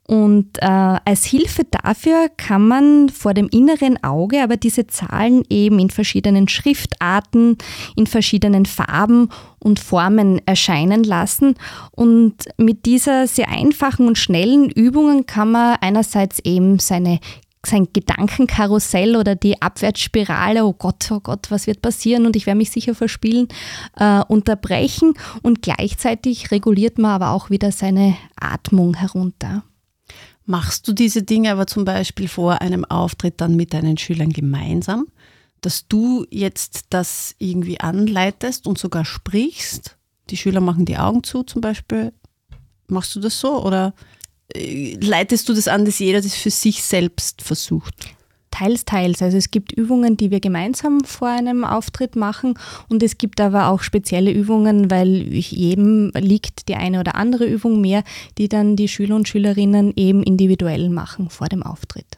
Und 0.09 0.57
äh, 0.57 0.65
als 0.65 1.23
Hilfe 1.23 1.67
dafür 1.69 2.29
kann 2.35 2.67
man 2.67 3.09
vor 3.09 3.35
dem 3.35 3.47
inneren 3.47 4.03
Auge 4.03 4.41
aber 4.41 4.57
diese 4.57 4.87
Zahlen 4.87 5.43
eben 5.51 5.77
in 5.77 5.91
verschiedenen 5.91 6.47
Schriftarten, 6.47 7.59
in 7.95 8.07
verschiedenen 8.07 8.65
Farben 8.65 9.29
und 9.59 9.79
Formen 9.79 10.41
erscheinen 10.47 11.03
lassen. 11.03 11.53
Und 11.91 12.33
mit 12.57 12.87
dieser 12.87 13.27
sehr 13.27 13.49
einfachen 13.49 14.07
und 14.07 14.17
schnellen 14.17 14.71
Übungen 14.71 15.27
kann 15.27 15.51
man 15.51 15.77
einerseits 15.79 16.39
eben 16.39 16.79
seine 16.79 17.19
sein 17.63 17.89
Gedankenkarussell 17.93 19.15
oder 19.15 19.35
die 19.35 19.61
Abwärtsspirale, 19.61 20.65
oh 20.65 20.73
Gott, 20.73 21.11
oh 21.11 21.19
Gott, 21.19 21.51
was 21.51 21.67
wird 21.67 21.83
passieren 21.83 22.25
und 22.25 22.35
ich 22.35 22.47
werde 22.47 22.57
mich 22.57 22.71
sicher 22.71 22.95
verspielen, 22.95 23.47
äh, 23.97 24.23
unterbrechen 24.27 25.13
und 25.43 25.61
gleichzeitig 25.61 26.49
reguliert 26.49 26.97
man 26.97 27.11
aber 27.11 27.29
auch 27.29 27.51
wieder 27.51 27.71
seine 27.71 28.15
Atmung 28.39 28.95
herunter. 28.95 29.63
Machst 30.49 30.87
du 30.87 30.93
diese 30.93 31.21
Dinge 31.21 31.51
aber 31.51 31.67
zum 31.67 31.85
Beispiel 31.85 32.27
vor 32.27 32.59
einem 32.59 32.83
Auftritt 32.83 33.39
dann 33.39 33.55
mit 33.55 33.71
deinen 33.71 33.99
Schülern 33.99 34.31
gemeinsam, 34.31 35.05
dass 35.61 35.87
du 35.87 36.25
jetzt 36.31 36.87
das 36.89 37.35
irgendwie 37.37 37.79
anleitest 37.79 38.65
und 38.65 38.79
sogar 38.79 39.05
sprichst? 39.05 39.95
Die 40.31 40.37
Schüler 40.37 40.59
machen 40.59 40.85
die 40.85 40.97
Augen 40.97 41.23
zu 41.23 41.43
zum 41.43 41.61
Beispiel. 41.61 42.13
Machst 42.87 43.15
du 43.15 43.19
das 43.19 43.39
so 43.39 43.63
oder 43.63 43.93
äh, 44.55 44.95
leitest 44.95 45.47
du 45.49 45.53
das 45.53 45.67
an, 45.67 45.85
dass 45.85 45.99
jeder 45.99 46.19
das 46.19 46.33
für 46.33 46.49
sich 46.49 46.81
selbst 46.81 47.43
versucht? 47.43 48.15
Teils, 48.51 48.85
teils. 48.85 49.21
Also 49.21 49.37
es 49.37 49.51
gibt 49.51 49.71
Übungen, 49.71 50.17
die 50.17 50.31
wir 50.31 50.39
gemeinsam 50.39 51.03
vor 51.03 51.29
einem 51.29 51.63
Auftritt 51.63 52.15
machen 52.15 52.55
und 52.89 53.03
es 53.03 53.17
gibt 53.17 53.39
aber 53.41 53.67
auch 53.67 53.81
spezielle 53.81 54.31
Übungen, 54.31 54.89
weil 54.89 55.33
jedem 55.33 56.11
liegt 56.15 56.67
die 56.67 56.75
eine 56.75 56.99
oder 56.99 57.15
andere 57.15 57.45
Übung 57.45 57.81
mehr, 57.81 58.03
die 58.37 58.49
dann 58.49 58.75
die 58.75 58.87
Schüler 58.87 59.15
und 59.15 59.27
Schülerinnen 59.27 59.93
eben 59.95 60.23
individuell 60.23 60.89
machen 60.89 61.29
vor 61.29 61.47
dem 61.47 61.63
Auftritt. 61.63 62.17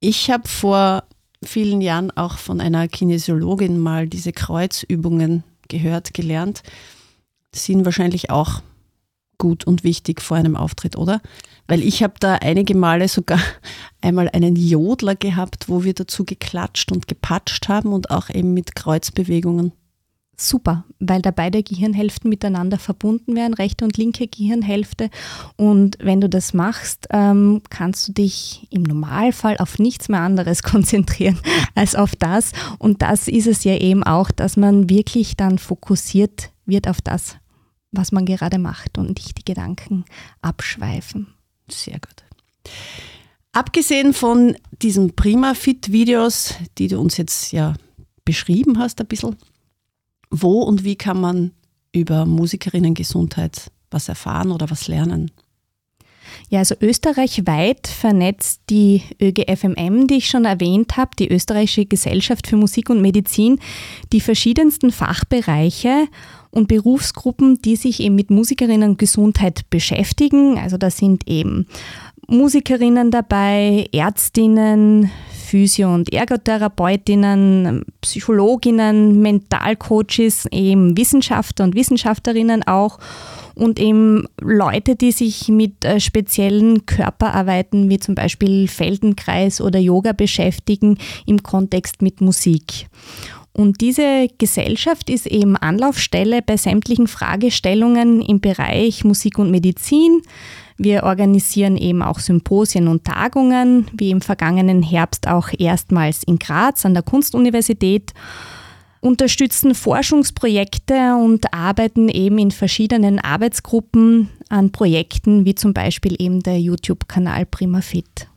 Ich 0.00 0.30
habe 0.30 0.48
vor 0.48 1.04
vielen 1.42 1.80
Jahren 1.80 2.10
auch 2.10 2.38
von 2.38 2.60
einer 2.60 2.88
Kinesiologin 2.88 3.78
mal 3.78 4.08
diese 4.08 4.32
Kreuzübungen 4.32 5.44
gehört, 5.68 6.14
gelernt. 6.14 6.62
Die 7.54 7.58
sind 7.58 7.84
wahrscheinlich 7.84 8.30
auch 8.30 8.62
gut 9.38 9.66
und 9.66 9.84
wichtig 9.84 10.20
vor 10.20 10.36
einem 10.36 10.56
Auftritt, 10.56 10.96
oder? 10.96 11.20
Weil 11.68 11.82
ich 11.82 12.02
habe 12.02 12.14
da 12.20 12.34
einige 12.34 12.76
Male 12.76 13.08
sogar 13.08 13.40
einmal 14.00 14.28
einen 14.28 14.56
Jodler 14.56 15.16
gehabt, 15.16 15.68
wo 15.68 15.84
wir 15.84 15.94
dazu 15.94 16.24
geklatscht 16.24 16.92
und 16.92 17.08
gepatscht 17.08 17.68
haben 17.68 17.92
und 17.92 18.10
auch 18.10 18.30
eben 18.30 18.54
mit 18.54 18.74
Kreuzbewegungen. 18.74 19.72
Super, 20.38 20.84
weil 21.00 21.22
da 21.22 21.30
beide 21.30 21.62
Gehirnhälften 21.62 22.28
miteinander 22.28 22.78
verbunden 22.78 23.34
werden, 23.34 23.54
rechte 23.54 23.86
und 23.86 23.96
linke 23.96 24.28
Gehirnhälfte. 24.28 25.08
Und 25.56 25.96
wenn 25.98 26.20
du 26.20 26.28
das 26.28 26.52
machst, 26.52 27.06
ähm, 27.10 27.62
kannst 27.70 28.08
du 28.08 28.12
dich 28.12 28.66
im 28.70 28.82
Normalfall 28.82 29.56
auf 29.56 29.78
nichts 29.78 30.10
mehr 30.10 30.20
anderes 30.20 30.62
konzentrieren 30.62 31.38
als 31.74 31.94
auf 31.94 32.14
das. 32.16 32.52
Und 32.78 33.00
das 33.00 33.28
ist 33.28 33.46
es 33.46 33.64
ja 33.64 33.76
eben 33.76 34.04
auch, 34.04 34.30
dass 34.30 34.58
man 34.58 34.90
wirklich 34.90 35.38
dann 35.38 35.56
fokussiert 35.56 36.50
wird 36.66 36.86
auf 36.86 37.00
das, 37.00 37.36
was 37.92 38.12
man 38.12 38.26
gerade 38.26 38.58
macht 38.58 38.98
und 38.98 39.16
nicht 39.16 39.38
die 39.38 39.44
Gedanken 39.44 40.04
abschweifen. 40.42 41.28
Sehr 41.68 41.98
gut. 41.98 42.24
Abgesehen 43.52 44.12
von 44.12 44.56
diesen 44.82 45.16
Prima-Fit-Videos, 45.16 46.54
die 46.78 46.88
du 46.88 47.00
uns 47.00 47.16
jetzt 47.16 47.52
ja 47.52 47.74
beschrieben 48.24 48.78
hast 48.78 49.00
ein 49.00 49.06
bisschen, 49.06 49.36
wo 50.30 50.62
und 50.62 50.84
wie 50.84 50.96
kann 50.96 51.20
man 51.20 51.52
über 51.92 52.26
Musikerinnen-Gesundheit 52.26 53.70
was 53.90 54.08
erfahren 54.08 54.50
oder 54.50 54.68
was 54.68 54.88
lernen? 54.88 55.30
Ja, 56.48 56.60
also 56.60 56.74
österreichweit 56.80 57.86
vernetzt 57.86 58.62
die 58.70 59.02
ÖGFMM, 59.20 60.06
die 60.06 60.16
ich 60.16 60.28
schon 60.28 60.44
erwähnt 60.44 60.96
habe, 60.96 61.10
die 61.18 61.30
Österreichische 61.30 61.86
Gesellschaft 61.86 62.46
für 62.46 62.56
Musik 62.56 62.90
und 62.90 63.00
Medizin, 63.02 63.58
die 64.12 64.20
verschiedensten 64.20 64.92
Fachbereiche 64.92 66.08
und 66.50 66.68
Berufsgruppen, 66.68 67.60
die 67.62 67.76
sich 67.76 68.00
eben 68.00 68.14
mit 68.14 68.30
Musikerinnen 68.30 68.96
Gesundheit 68.96 69.68
beschäftigen. 69.70 70.58
Also 70.58 70.78
da 70.78 70.90
sind 70.90 71.28
eben 71.28 71.66
Musikerinnen 72.28 73.10
dabei, 73.10 73.88
Ärztinnen, 73.92 75.10
Physio- 75.46 75.94
und 75.94 76.12
Ergotherapeutinnen, 76.12 77.84
Psychologinnen, 78.00 79.22
Mentalcoaches, 79.22 80.46
eben 80.50 80.96
Wissenschaftler 80.96 81.66
und 81.66 81.74
Wissenschaftlerinnen 81.76 82.66
auch 82.66 82.98
und 83.56 83.80
eben 83.80 84.26
Leute, 84.40 84.96
die 84.96 85.12
sich 85.12 85.48
mit 85.48 85.84
äh, 85.84 85.98
speziellen 85.98 86.86
Körperarbeiten 86.86 87.88
wie 87.88 87.98
zum 87.98 88.14
Beispiel 88.14 88.68
Feldenkreis 88.68 89.60
oder 89.60 89.78
Yoga 89.78 90.12
beschäftigen 90.12 90.98
im 91.24 91.42
Kontext 91.42 92.02
mit 92.02 92.20
Musik. 92.20 92.86
Und 93.52 93.80
diese 93.80 94.28
Gesellschaft 94.36 95.08
ist 95.08 95.26
eben 95.26 95.56
Anlaufstelle 95.56 96.42
bei 96.42 96.58
sämtlichen 96.58 97.06
Fragestellungen 97.06 98.20
im 98.20 98.40
Bereich 98.40 99.02
Musik 99.02 99.38
und 99.38 99.50
Medizin. 99.50 100.20
Wir 100.76 101.04
organisieren 101.04 101.78
eben 101.78 102.02
auch 102.02 102.18
Symposien 102.18 102.86
und 102.86 103.04
Tagungen, 103.04 103.86
wie 103.96 104.10
im 104.10 104.20
vergangenen 104.20 104.82
Herbst 104.82 105.26
auch 105.26 105.48
erstmals 105.58 106.22
in 106.24 106.38
Graz 106.38 106.84
an 106.84 106.92
der 106.92 107.02
Kunstuniversität, 107.02 108.12
unterstützen 109.00 109.74
Forschungsprojekte 109.74 111.16
und 111.16 111.52
arbeiten 111.52 112.08
eben 112.08 112.38
in 112.38 112.50
verschiedenen 112.50 113.18
Arbeitsgruppen 113.18 114.30
an 114.48 114.72
Projekten, 114.72 115.44
wie 115.44 115.54
zum 115.54 115.74
Beispiel 115.74 116.16
eben 116.18 116.42
der 116.42 116.60
YouTube-Kanal 116.60 117.46
PrimaFit. 117.46 118.28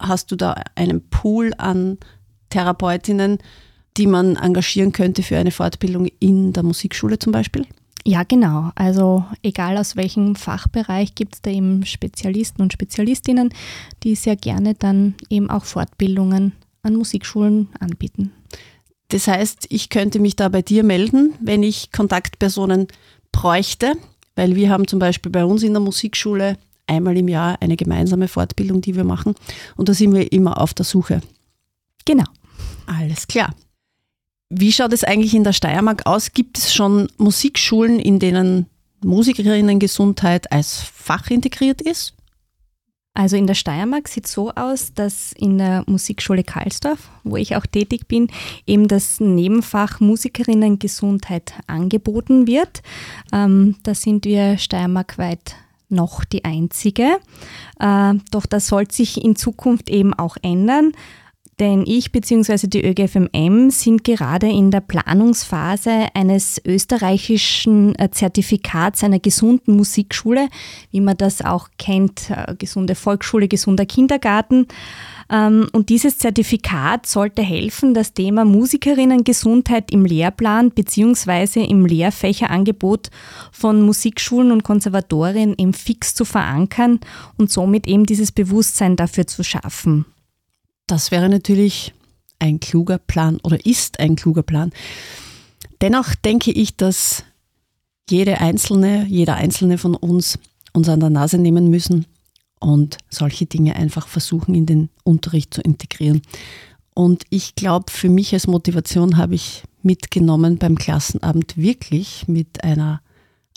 Hast 0.00 0.30
du 0.30 0.36
da 0.36 0.62
einen 0.74 1.08
Pool 1.08 1.52
an 1.58 1.98
Therapeutinnen, 2.50 3.38
die 3.96 4.06
man 4.06 4.36
engagieren 4.36 4.92
könnte 4.92 5.22
für 5.22 5.36
eine 5.36 5.50
Fortbildung 5.50 6.06
in 6.20 6.52
der 6.52 6.62
Musikschule 6.62 7.18
zum 7.18 7.32
Beispiel? 7.32 7.66
Ja, 8.04 8.22
genau. 8.22 8.70
Also 8.74 9.24
egal 9.42 9.76
aus 9.76 9.96
welchem 9.96 10.34
Fachbereich 10.34 11.14
gibt 11.14 11.34
es 11.34 11.42
da 11.42 11.50
eben 11.50 11.84
Spezialisten 11.84 12.62
und 12.62 12.72
Spezialistinnen, 12.72 13.52
die 14.02 14.14
sehr 14.14 14.36
gerne 14.36 14.74
dann 14.74 15.14
eben 15.28 15.50
auch 15.50 15.64
Fortbildungen 15.64 16.52
an 16.82 16.94
Musikschulen 16.94 17.68
anbieten. 17.80 18.32
Das 19.08 19.26
heißt, 19.26 19.66
ich 19.70 19.88
könnte 19.88 20.20
mich 20.20 20.36
da 20.36 20.48
bei 20.48 20.62
dir 20.62 20.84
melden, 20.84 21.34
wenn 21.40 21.62
ich 21.62 21.92
Kontaktpersonen 21.92 22.88
bräuchte, 23.32 23.94
weil 24.36 24.54
wir 24.54 24.70
haben 24.70 24.86
zum 24.86 24.98
Beispiel 24.98 25.32
bei 25.32 25.44
uns 25.44 25.62
in 25.62 25.72
der 25.72 25.80
Musikschule 25.80 26.58
einmal 26.86 27.16
im 27.16 27.28
Jahr 27.28 27.60
eine 27.60 27.76
gemeinsame 27.76 28.28
Fortbildung, 28.28 28.80
die 28.80 28.96
wir 28.96 29.04
machen 29.04 29.34
und 29.76 29.88
da 29.88 29.94
sind 29.94 30.14
wir 30.14 30.32
immer 30.32 30.60
auf 30.60 30.74
der 30.74 30.84
Suche. 30.84 31.20
Genau. 32.04 32.24
Alles 32.86 33.26
klar. 33.26 33.54
Wie 34.50 34.72
schaut 34.72 34.92
es 34.92 35.04
eigentlich 35.04 35.34
in 35.34 35.44
der 35.44 35.52
Steiermark 35.52 36.06
aus? 36.06 36.32
Gibt 36.32 36.56
es 36.56 36.72
schon 36.72 37.08
Musikschulen, 37.18 37.98
in 37.98 38.18
denen 38.18 38.66
Musikerinnengesundheit 39.04 40.50
als 40.50 40.80
Fach 40.80 41.30
integriert 41.30 41.82
ist? 41.82 42.14
Also 43.18 43.34
in 43.34 43.48
der 43.48 43.54
Steiermark 43.54 44.06
sieht 44.06 44.26
es 44.26 44.32
so 44.32 44.52
aus, 44.52 44.94
dass 44.94 45.32
in 45.32 45.58
der 45.58 45.82
Musikschule 45.88 46.44
Karlsdorf, 46.44 47.10
wo 47.24 47.34
ich 47.36 47.56
auch 47.56 47.66
tätig 47.66 48.06
bin, 48.06 48.28
eben 48.64 48.86
das 48.86 49.18
Nebenfach 49.18 49.98
Musikerinnengesundheit 49.98 51.52
angeboten 51.66 52.46
wird. 52.46 52.80
Ähm, 53.32 53.74
da 53.82 53.96
sind 53.96 54.24
wir 54.24 54.56
steiermarkweit 54.56 55.56
noch 55.88 56.24
die 56.24 56.44
einzige. 56.44 57.18
Äh, 57.80 58.14
doch 58.30 58.46
das 58.46 58.68
soll 58.68 58.88
sich 58.88 59.20
in 59.20 59.34
Zukunft 59.34 59.90
eben 59.90 60.14
auch 60.14 60.36
ändern. 60.42 60.92
Denn 61.60 61.84
ich 61.86 62.12
bzw. 62.12 62.68
die 62.68 62.84
ÖGFMM 62.84 63.70
sind 63.70 64.04
gerade 64.04 64.48
in 64.48 64.70
der 64.70 64.80
Planungsphase 64.80 66.08
eines 66.14 66.60
österreichischen 66.64 67.98
äh, 67.98 68.10
Zertifikats 68.10 69.02
einer 69.02 69.18
gesunden 69.18 69.76
Musikschule, 69.76 70.48
wie 70.92 71.00
man 71.00 71.16
das 71.16 71.44
auch 71.44 71.68
kennt, 71.78 72.30
äh, 72.30 72.54
gesunde 72.56 72.94
Volksschule, 72.94 73.48
gesunder 73.48 73.86
Kindergarten. 73.86 74.68
Ähm, 75.30 75.66
und 75.72 75.88
dieses 75.88 76.18
Zertifikat 76.18 77.06
sollte 77.06 77.42
helfen, 77.42 77.92
das 77.92 78.14
Thema 78.14 78.44
Musikerinnengesundheit 78.44 79.90
im 79.90 80.04
Lehrplan 80.04 80.70
bzw. 80.70 81.64
im 81.64 81.86
Lehrfächerangebot 81.86 83.10
von 83.50 83.82
Musikschulen 83.82 84.52
und 84.52 84.62
Konservatorien 84.62 85.54
eben 85.58 85.74
fix 85.74 86.14
zu 86.14 86.24
verankern 86.24 87.00
und 87.36 87.50
somit 87.50 87.88
eben 87.88 88.06
dieses 88.06 88.30
Bewusstsein 88.30 88.94
dafür 88.94 89.26
zu 89.26 89.42
schaffen. 89.42 90.06
Das 90.88 91.12
wäre 91.12 91.28
natürlich 91.28 91.94
ein 92.40 92.58
kluger 92.58 92.98
Plan 92.98 93.38
oder 93.44 93.64
ist 93.64 94.00
ein 94.00 94.16
kluger 94.16 94.42
Plan. 94.42 94.72
Dennoch 95.80 96.14
denke 96.16 96.50
ich, 96.50 96.76
dass 96.76 97.24
jede 98.10 98.40
einzelne, 98.40 99.04
jeder 99.06 99.36
einzelne 99.36 99.78
von 99.78 99.94
uns 99.94 100.38
uns 100.72 100.88
an 100.88 101.00
der 101.00 101.10
Nase 101.10 101.38
nehmen 101.38 101.68
müssen 101.70 102.06
und 102.58 102.98
solche 103.10 103.46
Dinge 103.46 103.76
einfach 103.76 104.08
versuchen 104.08 104.54
in 104.54 104.66
den 104.66 104.88
Unterricht 105.04 105.54
zu 105.54 105.60
integrieren. 105.60 106.22
Und 106.94 107.24
ich 107.30 107.54
glaube, 107.54 107.92
für 107.92 108.08
mich 108.08 108.32
als 108.32 108.46
Motivation 108.46 109.18
habe 109.18 109.34
ich 109.34 109.62
mitgenommen, 109.82 110.58
beim 110.58 110.76
Klassenabend 110.76 111.56
wirklich 111.56 112.26
mit 112.26 112.64
einer 112.64 113.00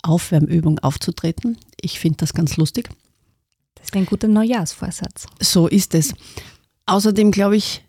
Aufwärmübung 0.02 0.78
aufzutreten. 0.80 1.56
Ich 1.80 1.98
finde 1.98 2.18
das 2.18 2.34
ganz 2.34 2.56
lustig. 2.56 2.88
Das 3.74 3.86
ist 3.86 3.96
ein 3.96 4.06
guter 4.06 4.28
Neujahrsvorsatz. 4.28 5.26
So 5.40 5.66
ist 5.66 5.94
es. 5.94 6.14
Außerdem 6.86 7.30
glaube 7.30 7.56
ich, 7.56 7.82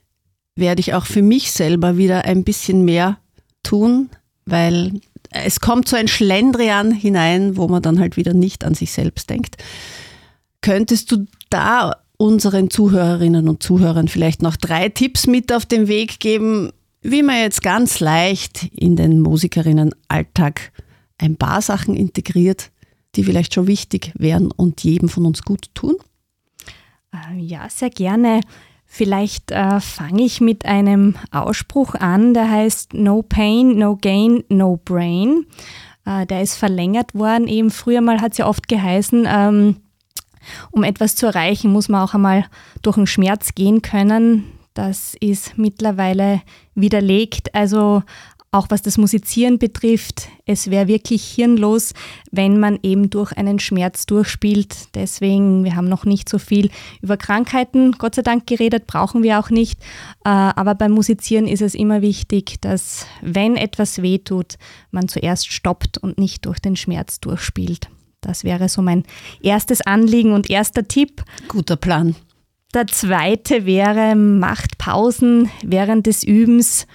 werde 0.55 0.79
ich 0.79 0.93
auch 0.93 1.05
für 1.05 1.21
mich 1.21 1.51
selber 1.51 1.97
wieder 1.97 2.25
ein 2.25 2.43
bisschen 2.43 2.85
mehr 2.85 3.17
tun, 3.63 4.09
weil 4.45 5.01
es 5.31 5.59
kommt 5.59 5.87
so 5.87 5.95
ein 5.95 6.07
Schlendrian 6.07 6.91
hinein, 6.91 7.57
wo 7.57 7.67
man 7.67 7.81
dann 7.81 7.99
halt 7.99 8.17
wieder 8.17 8.33
nicht 8.33 8.63
an 8.63 8.75
sich 8.75 8.91
selbst 8.91 9.29
denkt. 9.29 9.57
Könntest 10.61 11.11
du 11.11 11.25
da 11.49 11.95
unseren 12.17 12.69
Zuhörerinnen 12.69 13.49
und 13.49 13.63
Zuhörern 13.63 14.07
vielleicht 14.07 14.41
noch 14.41 14.55
drei 14.55 14.89
Tipps 14.89 15.27
mit 15.27 15.51
auf 15.51 15.65
den 15.65 15.87
Weg 15.87 16.19
geben, 16.19 16.71
wie 17.01 17.23
man 17.23 17.37
jetzt 17.37 17.61
ganz 17.61 17.99
leicht 17.99 18.65
in 18.71 18.95
den 18.95 19.19
Musikerinnenalltag 19.19 20.71
ein 21.17 21.35
paar 21.35 21.61
Sachen 21.61 21.95
integriert, 21.95 22.71
die 23.15 23.23
vielleicht 23.23 23.53
schon 23.53 23.67
wichtig 23.67 24.13
wären 24.15 24.51
und 24.51 24.83
jedem 24.83 25.09
von 25.09 25.25
uns 25.25 25.43
gut 25.43 25.67
tun? 25.73 25.95
Äh, 27.13 27.39
ja, 27.39 27.67
sehr 27.69 27.89
gerne. 27.89 28.41
Vielleicht 28.95 29.49
äh, 29.49 29.79
fange 29.79 30.21
ich 30.21 30.39
mit 30.39 30.67
einem 30.67 31.15
Ausspruch 31.31 31.95
an, 31.95 32.35
der 32.35 32.47
heißt 32.51 32.93
No 32.93 33.23
Pain, 33.23 33.79
No 33.79 33.97
Gain, 33.99 34.43
No 34.49 34.79
Brain. 34.85 35.47
Äh, 36.05 36.27
der 36.27 36.43
ist 36.43 36.57
verlängert 36.57 37.15
worden. 37.15 37.47
Eben 37.47 37.71
früher 37.71 38.01
mal 38.01 38.21
hat 38.21 38.33
es 38.33 38.37
ja 38.37 38.45
oft 38.45 38.67
geheißen, 38.67 39.27
ähm, 39.27 39.77
um 40.69 40.83
etwas 40.83 41.15
zu 41.15 41.25
erreichen, 41.25 41.71
muss 41.71 41.89
man 41.89 42.07
auch 42.07 42.13
einmal 42.13 42.45
durch 42.83 42.97
den 42.97 43.07
Schmerz 43.07 43.55
gehen 43.55 43.81
können. 43.81 44.43
Das 44.75 45.15
ist 45.19 45.57
mittlerweile 45.57 46.43
widerlegt. 46.75 47.55
Also 47.55 48.03
auch 48.53 48.67
was 48.69 48.81
das 48.83 48.97
Musizieren 48.97 49.57
betrifft, 49.57 50.29
es 50.45 50.69
wäre 50.69 50.87
wirklich 50.87 51.25
hirnlos, 51.25 51.93
wenn 52.31 52.59
man 52.59 52.77
eben 52.83 53.09
durch 53.09 53.31
einen 53.33 53.59
Schmerz 53.59 54.05
durchspielt. 54.05 54.93
Deswegen, 54.93 55.63
wir 55.63 55.75
haben 55.75 55.89
noch 55.89 56.05
nicht 56.05 56.29
so 56.29 56.37
viel 56.37 56.69
über 57.01 57.17
Krankheiten, 57.17 57.93
Gott 57.93 58.15
sei 58.15 58.21
Dank, 58.21 58.45
geredet, 58.45 58.85
brauchen 58.85 59.23
wir 59.23 59.39
auch 59.39 59.49
nicht. 59.49 59.81
Äh, 60.23 60.29
aber 60.29 60.75
beim 60.75 60.91
Musizieren 60.91 61.47
ist 61.47 61.61
es 61.61 61.73
immer 61.73 62.01
wichtig, 62.01 62.61
dass 62.61 63.07
wenn 63.21 63.55
etwas 63.55 64.01
wehtut, 64.01 64.55
man 64.91 65.07
zuerst 65.07 65.51
stoppt 65.51 65.97
und 65.97 66.19
nicht 66.19 66.45
durch 66.45 66.59
den 66.59 66.75
Schmerz 66.75 67.19
durchspielt. 67.19 67.89
Das 68.21 68.43
wäre 68.43 68.69
so 68.69 68.81
mein 68.81 69.03
erstes 69.41 69.81
Anliegen 69.81 70.31
und 70.33 70.49
erster 70.49 70.87
Tipp. 70.87 71.23
Guter 71.47 71.75
Plan. 71.75 72.15
Der 72.73 72.87
zweite 72.87 73.65
wäre, 73.65 74.15
macht 74.15 74.77
Pausen 74.77 75.49
während 75.63 76.07
des 76.07 76.23
Übens 76.23 76.87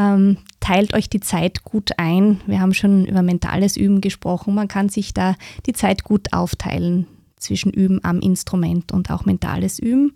ähm, 0.00 0.38
teilt 0.60 0.94
euch 0.94 1.10
die 1.10 1.20
Zeit 1.20 1.62
gut 1.62 1.90
ein. 1.98 2.40
Wir 2.46 2.60
haben 2.60 2.72
schon 2.72 3.04
über 3.04 3.22
mentales 3.22 3.76
Üben 3.76 4.00
gesprochen. 4.00 4.54
Man 4.54 4.68
kann 4.68 4.88
sich 4.88 5.12
da 5.12 5.34
die 5.66 5.74
Zeit 5.74 6.04
gut 6.04 6.32
aufteilen 6.32 7.06
zwischen 7.36 7.70
Üben 7.70 8.00
am 8.02 8.20
Instrument 8.20 8.92
und 8.92 9.10
auch 9.10 9.26
mentales 9.26 9.78
Üben. 9.78 10.12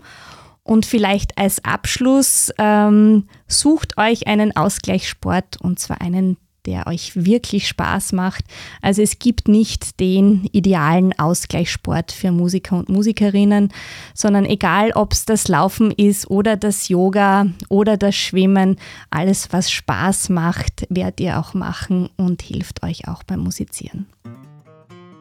Und 0.63 0.87
vielleicht 0.87 1.37
als 1.37 1.63
Abschluss 1.65 2.51
ähm, 2.59 3.29
sucht 3.47 3.99
euch 3.99 4.27
einen 4.27 4.57
Ausgleichssport 4.57 5.59
und 5.61 5.79
zwar 5.79 6.01
einen, 6.01 6.39
der 6.67 6.87
euch 6.87 7.13
wirklich 7.15 7.69
Spaß 7.69 8.13
macht. 8.13 8.45
Also 8.81 9.03
es 9.03 9.19
gibt 9.19 9.49
nicht 9.49 10.01
den 10.01 10.49
idealen 10.53 11.19
Ausgleichssport 11.19 12.13
für 12.13 12.33
Musiker 12.33 12.77
und 12.77 12.89
Musikerinnen, 12.89 13.73
sondern 14.15 14.45
egal 14.47 14.93
ob 14.93 15.13
es 15.13 15.25
das 15.25 15.49
Laufen 15.49 15.91
ist 15.91 16.31
oder 16.31 16.57
das 16.57 16.89
Yoga 16.89 17.47
oder 17.69 17.97
das 17.97 18.15
Schwimmen, 18.15 18.77
alles 19.11 19.53
was 19.53 19.71
Spaß 19.71 20.29
macht, 20.31 20.87
werdet 20.89 21.21
ihr 21.21 21.39
auch 21.39 21.55
machen 21.55 22.09
und 22.17 22.43
hilft 22.43 22.83
euch 22.83 23.09
auch 23.09 23.23
beim 23.23 23.41
Musizieren. 23.41 24.07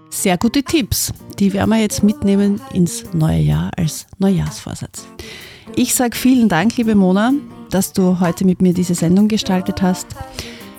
Sehr 0.10 0.38
gute 0.38 0.62
Tipps, 0.62 1.12
die 1.40 1.54
werden 1.54 1.72
wir 1.72 1.80
jetzt 1.80 2.04
mitnehmen 2.04 2.62
ins 2.72 3.04
neue 3.14 3.40
Jahr 3.40 3.72
als 3.76 4.06
Neujahrsvorsatz. 4.20 5.08
Ich 5.76 5.96
sage 5.96 6.16
vielen 6.16 6.50
Dank, 6.50 6.78
liebe 6.78 6.94
Mona, 6.94 7.34
dass 7.72 7.94
du 7.94 8.20
heute 8.20 8.46
mit 8.46 8.62
mir 8.62 8.76
diese 8.76 8.94
Sendung 8.94 9.28
gestaltet 9.28 9.82
hast. 9.82 10.06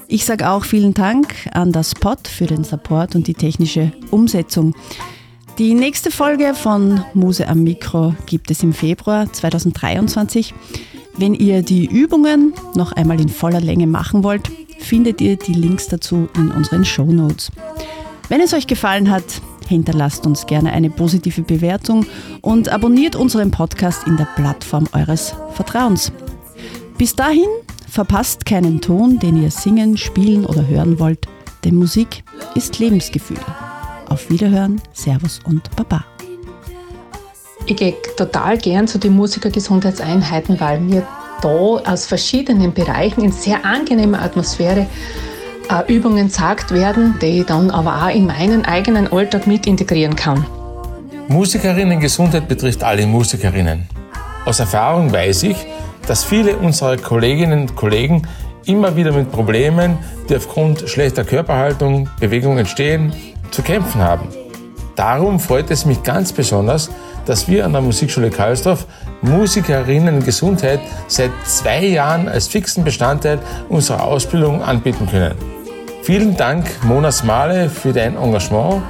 Ich 0.06 0.24
sage 0.24 0.50
auch 0.50 0.64
vielen 0.64 0.94
Dank 0.94 1.34
an 1.52 1.72
das 1.72 1.94
Pod 1.94 2.28
für 2.28 2.46
den 2.46 2.62
Support 2.62 3.14
und 3.14 3.26
die 3.26 3.34
technische 3.34 3.92
Umsetzung. 4.10 4.74
Die 5.58 5.74
nächste 5.74 6.10
Folge 6.10 6.54
von 6.54 7.02
Muse 7.14 7.48
am 7.48 7.62
Mikro 7.62 8.14
gibt 8.26 8.50
es 8.50 8.62
im 8.62 8.72
Februar 8.72 9.32
2023. 9.32 10.52
Wenn 11.16 11.34
ihr 11.34 11.62
die 11.62 11.86
Übungen 11.86 12.52
noch 12.74 12.92
einmal 12.92 13.20
in 13.20 13.28
voller 13.28 13.60
Länge 13.60 13.86
machen 13.86 14.24
wollt, 14.24 14.50
findet 14.78 15.20
ihr 15.20 15.36
die 15.36 15.54
Links 15.54 15.88
dazu 15.88 16.28
in 16.36 16.50
unseren 16.50 16.84
Show 16.84 17.06
Notes. 17.06 17.50
Wenn 18.28 18.40
es 18.40 18.52
euch 18.52 18.66
gefallen 18.66 19.10
hat, 19.10 19.24
hinterlasst 19.68 20.26
uns 20.26 20.46
gerne 20.46 20.72
eine 20.72 20.90
positive 20.90 21.42
Bewertung 21.42 22.04
und 22.42 22.68
abonniert 22.68 23.16
unseren 23.16 23.50
Podcast 23.50 24.06
in 24.06 24.16
der 24.16 24.28
Plattform 24.36 24.86
eures 24.92 25.34
Vertrauens. 25.52 26.12
Bis 26.98 27.14
dahin 27.16 27.48
Verpasst 27.94 28.44
keinen 28.44 28.80
Ton, 28.80 29.20
den 29.20 29.40
ihr 29.40 29.52
singen, 29.52 29.96
spielen 29.96 30.44
oder 30.46 30.66
hören 30.66 30.98
wollt, 30.98 31.28
denn 31.62 31.76
Musik 31.76 32.24
ist 32.56 32.80
Lebensgefühl. 32.80 33.38
Auf 34.08 34.28
Wiederhören, 34.30 34.82
Servus 34.92 35.38
und 35.44 35.70
Baba. 35.76 36.04
Ich 37.66 37.76
gehe 37.76 37.94
total 38.16 38.58
gern 38.58 38.88
zu 38.88 38.98
den 38.98 39.14
Musikergesundheitseinheiten, 39.14 40.58
weil 40.58 40.80
mir 40.80 41.06
da 41.40 41.48
aus 41.48 42.06
verschiedenen 42.06 42.74
Bereichen 42.74 43.22
in 43.22 43.30
sehr 43.30 43.64
angenehmer 43.64 44.22
Atmosphäre 44.22 44.88
äh, 45.70 45.94
Übungen 45.94 46.26
gesagt 46.26 46.72
werden, 46.72 47.14
die 47.22 47.42
ich 47.42 47.46
dann 47.46 47.70
aber 47.70 48.06
auch 48.06 48.12
in 48.12 48.26
meinen 48.26 48.64
eigenen 48.64 49.06
Alltag 49.06 49.46
mit 49.46 49.68
integrieren 49.68 50.16
kann. 50.16 50.44
Musikerinnen-Gesundheit 51.28 52.48
betrifft 52.48 52.82
alle 52.82 53.06
Musikerinnen. 53.06 53.86
Aus 54.46 54.58
Erfahrung 54.58 55.12
weiß 55.12 55.44
ich, 55.44 55.56
dass 56.06 56.24
viele 56.24 56.56
unserer 56.56 56.96
Kolleginnen 56.96 57.62
und 57.62 57.76
Kollegen 57.76 58.22
immer 58.66 58.96
wieder 58.96 59.12
mit 59.12 59.30
Problemen, 59.30 59.98
die 60.28 60.36
aufgrund 60.36 60.88
schlechter 60.88 61.24
Körperhaltung, 61.24 62.08
Bewegung 62.20 62.58
entstehen, 62.58 63.12
zu 63.50 63.62
kämpfen 63.62 64.00
haben. 64.00 64.28
Darum 64.96 65.40
freut 65.40 65.70
es 65.70 65.84
mich 65.84 66.02
ganz 66.02 66.32
besonders, 66.32 66.90
dass 67.26 67.48
wir 67.48 67.64
an 67.64 67.72
der 67.72 67.80
Musikschule 67.80 68.30
Karlsdorf 68.30 68.86
Musikerinnen 69.22 70.24
Gesundheit 70.24 70.80
seit 71.08 71.30
zwei 71.44 71.84
Jahren 71.84 72.28
als 72.28 72.46
fixen 72.46 72.84
Bestandteil 72.84 73.38
unserer 73.68 74.04
Ausbildung 74.04 74.62
anbieten 74.62 75.08
können. 75.10 75.34
Vielen 76.02 76.36
Dank, 76.36 76.66
Mona 76.84 77.10
Smale, 77.10 77.70
für 77.70 77.92
dein 77.92 78.16
Engagement 78.16 78.82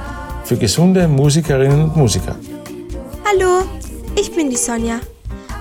für 0.43 0.57
gesunde 0.57 1.07
Musikerinnen 1.07 1.85
und 1.85 1.95
Musiker. 1.95 2.35
Hallo, 3.25 3.65
ich 4.15 4.33
bin 4.35 4.49
die 4.49 4.57
Sonja. 4.57 4.99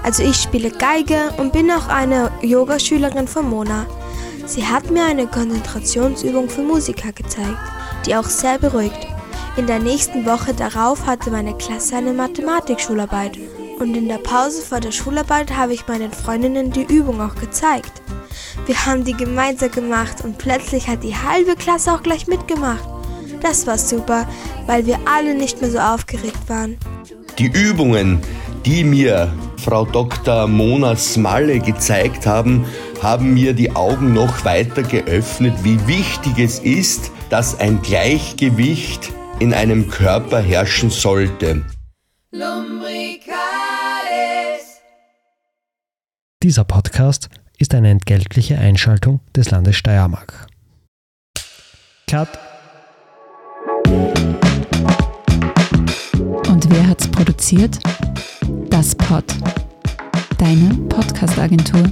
Also 0.04 0.22
ich 0.22 0.36
spiele 0.36 0.70
Geige 0.70 1.32
und 1.38 1.54
bin 1.54 1.70
auch 1.70 1.88
eine 1.88 2.30
Yogaschülerin 2.42 3.26
von 3.26 3.48
Mona. 3.48 3.86
Sie 4.44 4.66
hat 4.66 4.90
mir 4.90 5.02
eine 5.02 5.26
Konzentrationsübung 5.26 6.50
für 6.50 6.60
Musiker 6.60 7.10
gezeigt, 7.12 7.58
die 8.04 8.14
auch 8.14 8.28
sehr 8.28 8.58
beruhigt. 8.58 9.08
In 9.56 9.66
der 9.66 9.78
nächsten 9.78 10.26
Woche 10.26 10.52
darauf 10.52 11.06
hatte 11.06 11.30
meine 11.30 11.56
Klasse 11.56 11.96
eine 11.96 12.12
Mathematikschularbeit 12.12 13.38
und 13.78 13.96
in 13.96 14.06
der 14.06 14.18
Pause 14.18 14.60
vor 14.60 14.80
der 14.80 14.92
Schularbeit 14.92 15.56
habe 15.56 15.72
ich 15.72 15.88
meinen 15.88 16.12
Freundinnen 16.12 16.70
die 16.70 16.82
Übung 16.82 17.22
auch 17.22 17.34
gezeigt. 17.36 18.02
Wir 18.66 18.84
haben 18.84 19.04
die 19.04 19.16
gemeinsam 19.16 19.70
gemacht 19.70 20.22
und 20.22 20.36
plötzlich 20.36 20.86
hat 20.86 21.02
die 21.02 21.16
halbe 21.16 21.56
Klasse 21.56 21.92
auch 21.92 22.02
gleich 22.02 22.26
mitgemacht. 22.26 22.84
Das 23.40 23.66
war 23.66 23.78
super, 23.78 24.28
weil 24.66 24.84
wir 24.84 24.98
alle 25.06 25.34
nicht 25.34 25.62
mehr 25.62 25.70
so 25.70 25.78
aufgeregt 25.78 26.48
waren. 26.48 26.76
Die 27.38 27.46
Übungen, 27.46 28.20
die 28.66 28.84
mir 28.84 29.32
Frau 29.64 29.86
Dr. 29.86 30.46
Mona 30.46 30.94
Smalle 30.94 31.58
gezeigt 31.58 32.26
haben, 32.26 32.66
haben 33.02 33.32
mir 33.32 33.54
die 33.54 33.74
Augen 33.74 34.12
noch 34.12 34.44
weiter 34.44 34.82
geöffnet, 34.82 35.54
wie 35.62 35.86
wichtig 35.86 36.38
es 36.38 36.58
ist, 36.58 37.10
dass 37.30 37.58
ein 37.58 37.80
Gleichgewicht 37.80 39.10
in 39.38 39.54
einem 39.54 39.88
Körper 39.88 40.40
herrschen 40.40 40.90
sollte. 40.90 41.64
Dieser 46.42 46.64
Podcast 46.64 47.30
ist 47.56 47.74
eine 47.74 47.88
entgeltliche 47.88 48.58
Einschaltung 48.58 49.20
des 49.34 49.50
Landes 49.50 49.76
Steiermark. 49.76 50.46
Cut. 52.06 52.28
Und 56.48 56.70
wer 56.70 56.86
hat's 56.86 57.10
produziert? 57.10 57.78
Das 58.74 58.92
Pod. 58.96 59.24
Deine 60.36 60.74
Podcast-Agentur. 60.88 61.84